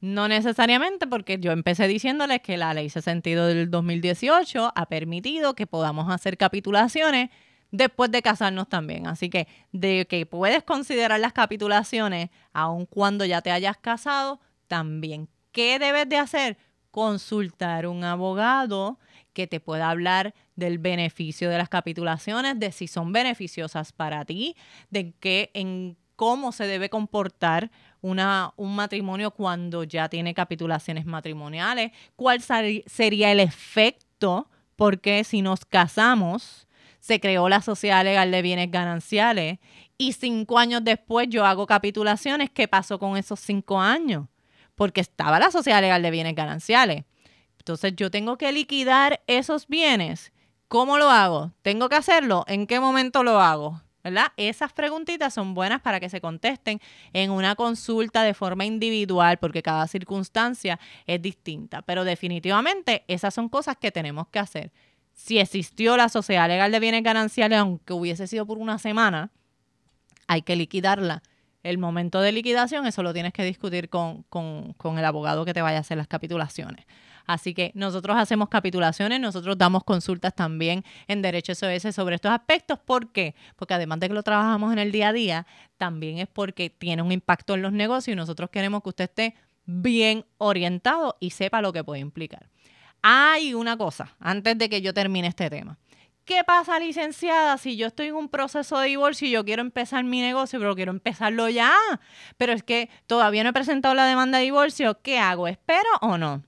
no 0.00 0.28
necesariamente 0.28 1.06
porque 1.06 1.38
yo 1.38 1.52
empecé 1.52 1.88
diciéndoles 1.88 2.40
que 2.40 2.56
la 2.56 2.74
ley 2.74 2.90
62 2.90 3.48
del 3.48 3.70
2018 3.70 4.72
ha 4.74 4.86
permitido 4.86 5.54
que 5.54 5.66
podamos 5.66 6.12
hacer 6.12 6.36
capitulaciones 6.36 7.30
después 7.70 8.10
de 8.10 8.22
casarnos 8.22 8.68
también. 8.68 9.06
Así 9.06 9.30
que 9.30 9.48
de 9.72 10.06
que 10.06 10.26
puedes 10.26 10.62
considerar 10.64 11.20
las 11.20 11.32
capitulaciones 11.32 12.30
aun 12.52 12.86
cuando 12.86 13.24
ya 13.24 13.42
te 13.42 13.50
hayas 13.50 13.76
casado, 13.76 14.40
también 14.68 15.28
¿Qué 15.56 15.78
debes 15.78 16.06
de 16.06 16.18
hacer? 16.18 16.58
Consultar 16.90 17.86
un 17.86 18.04
abogado 18.04 18.98
que 19.32 19.46
te 19.46 19.58
pueda 19.58 19.88
hablar 19.88 20.34
del 20.54 20.76
beneficio 20.76 21.48
de 21.48 21.56
las 21.56 21.70
capitulaciones, 21.70 22.60
de 22.60 22.72
si 22.72 22.86
son 22.88 23.10
beneficiosas 23.10 23.90
para 23.90 24.26
ti, 24.26 24.54
de 24.90 25.14
qué, 25.18 25.50
en 25.54 25.96
cómo 26.14 26.52
se 26.52 26.66
debe 26.66 26.90
comportar 26.90 27.70
una, 28.02 28.52
un 28.56 28.76
matrimonio 28.76 29.30
cuando 29.30 29.82
ya 29.84 30.10
tiene 30.10 30.34
capitulaciones 30.34 31.06
matrimoniales, 31.06 31.92
cuál 32.16 32.42
sería 32.42 33.32
el 33.32 33.40
efecto, 33.40 34.50
porque 34.76 35.24
si 35.24 35.40
nos 35.40 35.64
casamos, 35.64 36.68
se 37.00 37.18
creó 37.18 37.48
la 37.48 37.62
sociedad 37.62 38.04
legal 38.04 38.30
de 38.30 38.42
bienes 38.42 38.70
gananciales 38.70 39.58
y 39.96 40.12
cinco 40.12 40.58
años 40.58 40.84
después 40.84 41.30
yo 41.30 41.46
hago 41.46 41.66
capitulaciones, 41.66 42.50
¿qué 42.50 42.68
pasó 42.68 42.98
con 42.98 43.16
esos 43.16 43.40
cinco 43.40 43.80
años? 43.80 44.26
Porque 44.76 45.00
estaba 45.00 45.40
la 45.40 45.50
sociedad 45.50 45.80
legal 45.80 46.02
de 46.02 46.10
bienes 46.12 46.36
gananciales. 46.36 47.04
Entonces 47.58 47.94
yo 47.96 48.10
tengo 48.12 48.38
que 48.38 48.52
liquidar 48.52 49.20
esos 49.26 49.66
bienes. 49.66 50.32
¿Cómo 50.68 50.98
lo 50.98 51.10
hago? 51.10 51.52
¿Tengo 51.62 51.88
que 51.88 51.96
hacerlo? 51.96 52.44
¿En 52.46 52.68
qué 52.68 52.78
momento 52.78 53.24
lo 53.24 53.40
hago? 53.40 53.82
¿verdad? 54.06 54.28
Esas 54.36 54.72
preguntitas 54.72 55.34
son 55.34 55.52
buenas 55.52 55.80
para 55.80 55.98
que 55.98 56.08
se 56.08 56.20
contesten 56.20 56.80
en 57.12 57.32
una 57.32 57.56
consulta 57.56 58.22
de 58.22 58.34
forma 58.34 58.64
individual, 58.64 59.38
porque 59.38 59.64
cada 59.64 59.88
circunstancia 59.88 60.78
es 61.08 61.20
distinta. 61.20 61.82
Pero 61.82 62.04
definitivamente 62.04 63.02
esas 63.08 63.34
son 63.34 63.48
cosas 63.48 63.76
que 63.76 63.90
tenemos 63.90 64.28
que 64.28 64.38
hacer. 64.38 64.70
Si 65.12 65.40
existió 65.40 65.96
la 65.96 66.08
sociedad 66.08 66.46
legal 66.46 66.70
de 66.70 66.78
bienes 66.78 67.02
gananciales, 67.02 67.58
aunque 67.58 67.94
hubiese 67.94 68.28
sido 68.28 68.46
por 68.46 68.58
una 68.58 68.78
semana, 68.78 69.32
hay 70.28 70.42
que 70.42 70.54
liquidarla 70.54 71.24
el 71.66 71.78
momento 71.78 72.20
de 72.20 72.32
liquidación, 72.32 72.86
eso 72.86 73.02
lo 73.02 73.12
tienes 73.12 73.32
que 73.32 73.44
discutir 73.44 73.88
con, 73.88 74.24
el 74.98 75.04
abogado 75.04 75.44
que 75.44 75.52
te 75.52 75.62
vaya 75.62 75.78
a 75.78 75.80
hacer 75.80 75.96
las 75.96 76.06
capitulaciones. 76.06 76.86
Así 77.26 77.54
que 77.54 77.72
nosotros 77.74 78.16
hacemos 78.16 78.48
capitulaciones, 78.48 79.18
nosotros 79.18 79.58
damos 79.58 79.82
consultas 79.82 80.32
también 80.32 80.84
en 81.08 81.22
Derecho 81.22 81.56
SOS 81.56 81.92
sobre 81.92 82.14
estos 82.14 82.30
aspectos. 82.30 82.78
¿Por 82.78 83.10
qué? 83.10 83.34
Porque 83.56 83.74
además 83.74 83.98
de 83.98 84.08
que 84.08 84.14
lo 84.14 84.22
trabajamos 84.22 84.72
en 84.72 84.78
el 84.78 84.92
día 84.92 85.08
a 85.08 85.12
día, 85.12 85.46
también 85.76 86.18
es 86.18 86.28
porque 86.28 86.70
tiene 86.70 87.02
un 87.02 87.10
impacto 87.10 87.54
en 87.54 87.62
los 87.62 87.72
negocios 87.72 88.12
y 88.12 88.16
nosotros 88.16 88.48
queremos 88.50 88.82
que 88.82 88.90
usted 88.90 89.04
esté 89.04 89.34
bien 89.64 90.24
orientado 90.38 91.16
y 91.18 91.30
sepa 91.30 91.60
lo 91.60 91.72
que 91.72 91.82
puede 91.82 92.00
implicar. 92.00 92.48
Hay 93.02 93.54
una 93.54 93.76
cosa, 93.76 94.14
antes 94.20 94.56
de 94.56 94.68
que 94.68 94.80
yo 94.80 94.94
termine 94.94 95.26
este 95.26 95.50
tema. 95.50 95.78
¿Qué 96.26 96.42
pasa, 96.42 96.80
licenciada, 96.80 97.56
si 97.56 97.76
yo 97.76 97.86
estoy 97.86 98.08
en 98.08 98.16
un 98.16 98.28
proceso 98.28 98.80
de 98.80 98.88
divorcio 98.88 99.28
y 99.28 99.30
yo 99.30 99.44
quiero 99.44 99.62
empezar 99.62 100.02
mi 100.02 100.20
negocio, 100.20 100.58
pero 100.58 100.74
quiero 100.74 100.90
empezarlo 100.90 101.48
ya? 101.48 101.72
Pero 102.36 102.52
es 102.52 102.64
que 102.64 102.90
todavía 103.06 103.44
no 103.44 103.50
he 103.50 103.52
presentado 103.52 103.94
la 103.94 104.06
demanda 104.06 104.38
de 104.38 104.44
divorcio. 104.44 105.00
¿Qué 105.02 105.20
hago? 105.20 105.46
¿Espero 105.46 105.88
o 106.00 106.18
no? 106.18 106.42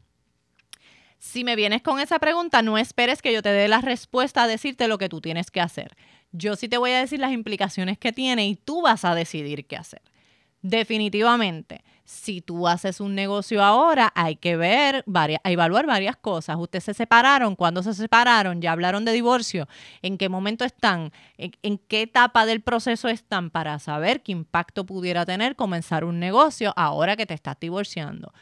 Si 1.18 1.44
me 1.44 1.54
vienes 1.54 1.80
con 1.82 2.00
esa 2.00 2.18
pregunta, 2.18 2.60
no 2.60 2.76
esperes 2.76 3.22
que 3.22 3.32
yo 3.32 3.40
te 3.40 3.50
dé 3.50 3.68
la 3.68 3.80
respuesta 3.80 4.42
a 4.42 4.46
decirte 4.48 4.88
lo 4.88 4.98
que 4.98 5.08
tú 5.08 5.20
tienes 5.20 5.52
que 5.52 5.60
hacer. 5.60 5.96
Yo 6.32 6.56
sí 6.56 6.68
te 6.68 6.76
voy 6.76 6.90
a 6.90 6.98
decir 6.98 7.20
las 7.20 7.30
implicaciones 7.30 7.98
que 7.98 8.12
tiene 8.12 8.48
y 8.48 8.56
tú 8.56 8.82
vas 8.82 9.04
a 9.04 9.14
decidir 9.14 9.64
qué 9.66 9.76
hacer. 9.76 10.02
Definitivamente, 10.60 11.84
si 12.08 12.40
tú 12.40 12.66
haces 12.66 13.02
un 13.02 13.14
negocio 13.14 13.62
ahora, 13.62 14.10
hay 14.14 14.36
que 14.36 14.56
ver, 14.56 15.04
varias, 15.06 15.42
evaluar 15.44 15.84
varias 15.84 16.16
cosas. 16.16 16.56
Ustedes 16.58 16.84
se 16.84 16.94
separaron, 16.94 17.54
cuándo 17.54 17.82
se 17.82 17.92
separaron, 17.92 18.62
ya 18.62 18.72
hablaron 18.72 19.04
de 19.04 19.12
divorcio, 19.12 19.68
en 20.00 20.16
qué 20.16 20.30
momento 20.30 20.64
están, 20.64 21.12
en, 21.36 21.76
qué 21.76 22.00
etapa 22.00 22.46
del 22.46 22.62
proceso 22.62 23.08
están 23.08 23.50
para 23.50 23.78
saber 23.78 24.22
qué 24.22 24.32
impacto 24.32 24.86
pudiera 24.86 25.26
tener 25.26 25.54
comenzar 25.54 26.02
un 26.02 26.18
negocio 26.18 26.72
ahora 26.76 27.14
que 27.14 27.26
te 27.26 27.34
estás 27.34 27.60
divorciando. 27.60 28.32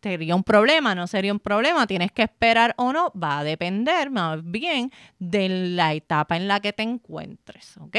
¿Sería 0.00 0.36
un 0.36 0.44
problema? 0.44 0.94
¿No 0.94 1.08
sería 1.08 1.32
un 1.32 1.40
problema? 1.40 1.84
¿Tienes 1.88 2.12
que 2.12 2.22
esperar 2.22 2.74
o 2.78 2.92
no? 2.92 3.10
Va 3.10 3.40
a 3.40 3.44
depender 3.44 4.08
más 4.08 4.38
bien 4.44 4.92
de 5.18 5.48
la 5.48 5.94
etapa 5.94 6.36
en 6.36 6.46
la 6.46 6.60
que 6.60 6.72
te 6.72 6.84
encuentres, 6.84 7.76
¿ok? 7.78 7.96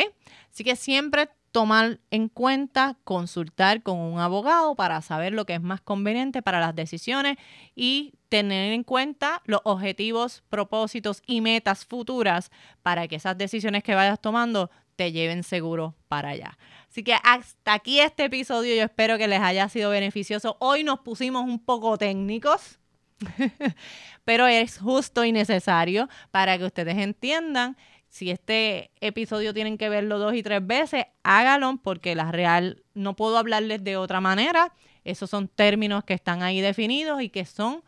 Así 0.50 0.64
que 0.64 0.78
siempre 0.78 1.28
tomar 1.52 2.00
en 2.12 2.30
cuenta, 2.30 2.98
consultar 3.04 3.82
con 3.82 3.98
un 3.98 4.20
abogado 4.20 4.76
para 4.76 5.02
saber 5.02 5.34
lo 5.34 5.46
que 5.46 5.56
es 5.56 5.62
más 5.62 5.82
conveniente 5.82 6.42
para 6.42 6.60
las 6.60 6.76
decisiones 6.76 7.38
y 7.76 8.14
tener 8.30 8.74
en 8.74 8.84
cuenta 8.84 9.42
los 9.46 9.62
objetivos, 9.64 10.44
propósitos 10.50 11.22
y 11.26 11.42
metas 11.42 11.86
futuras 11.86 12.52
para 12.84 13.08
que 13.08 13.16
esas 13.16 13.38
decisiones 13.38 13.84
que 13.84 13.96
vayas 13.96 14.20
tomando 14.20 14.70
te 14.96 15.12
lleven 15.12 15.44
seguro 15.44 15.96
para 16.08 16.30
allá. 16.30 16.58
Así 16.90 17.04
que 17.04 17.16
hasta 17.24 17.74
aquí 17.74 18.00
este 18.00 18.26
episodio, 18.26 18.76
yo 18.76 18.84
espero 18.84 19.18
que 19.18 19.28
les 19.28 19.40
haya 19.40 19.70
sido 19.70 19.92
beneficioso. 19.92 20.58
Hoy 20.60 20.84
nos 20.84 21.00
pusimos 21.00 21.44
un 21.44 21.60
poco 21.60 21.98
técnicos, 21.98 22.80
pero 24.26 24.48
es 24.48 24.80
justo 24.80 25.24
y 25.24 25.32
necesario 25.32 26.10
para 26.32 26.58
que 26.58 26.66
ustedes 26.66 26.98
entiendan 26.98 27.78
si 28.10 28.32
este 28.32 28.92
episodio 29.02 29.54
tienen 29.54 29.78
que 29.78 29.90
verlo 29.90 30.20
dos 30.20 30.34
y 30.34 30.44
tres 30.44 30.66
veces, 30.66 31.06
hágalo 31.24 31.80
porque 31.84 32.16
la 32.16 32.32
real 32.32 32.84
no 32.94 33.16
puedo 33.16 33.38
hablarles 33.38 33.84
de 33.84 33.98
otra 33.98 34.22
manera. 34.22 34.74
Esos 35.04 35.30
son 35.30 35.48
términos 35.48 36.04
que 36.04 36.14
están 36.14 36.44
ahí 36.44 36.62
definidos 36.62 37.22
y 37.22 37.30
que 37.30 37.46
son 37.46 37.84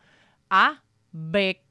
A, 0.48 0.82
B, 1.12 1.62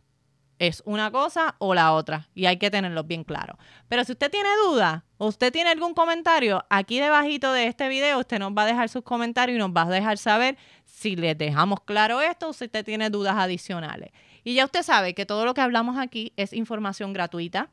es 0.60 0.84
una 0.86 1.10
cosa 1.10 1.56
o 1.58 1.74
la 1.74 1.94
otra 1.94 2.28
y 2.36 2.46
hay 2.46 2.58
que 2.58 2.70
tenerlo 2.70 3.04
bien 3.06 3.24
claro. 3.24 3.58
Pero 3.88 4.04
si 4.04 4.12
usted 4.12 4.30
tiene 4.30 4.50
dudas 4.66 5.04
o 5.18 5.28
usted 5.28 5.52
tiene 5.52 5.70
algún 5.72 5.94
comentario, 5.94 6.64
aquí 6.70 7.00
debajito 7.00 7.54
de 7.54 7.68
este 7.68 7.88
video 7.88 8.20
usted 8.20 8.40
nos 8.40 8.52
va 8.52 8.64
a 8.64 8.66
dejar 8.66 8.90
sus 8.90 9.04
comentarios 9.04 9.56
y 9.56 9.60
nos 9.60 9.72
va 9.72 9.84
a 9.84 9.90
dejar 9.90 10.18
saber 10.18 10.58
si 10.86 11.16
les 11.16 11.38
dejamos 11.38 11.80
claro 11.82 12.22
esto 12.22 12.50
o 12.50 12.54
si 12.54 12.66
usted 12.66 12.86
tiene 12.86 13.10
dudas 13.10 13.36
adicionales. 13.38 14.12
Y 14.44 14.54
ya 14.54 14.66
usted 14.66 14.84
sabe 14.84 15.14
que 15.14 15.26
todo 15.26 15.46
lo 15.46 15.54
que 15.54 15.62
hablamos 15.62 15.98
aquí 15.98 16.34
es 16.36 16.54
información 16.54 17.14
gratuita, 17.14 17.70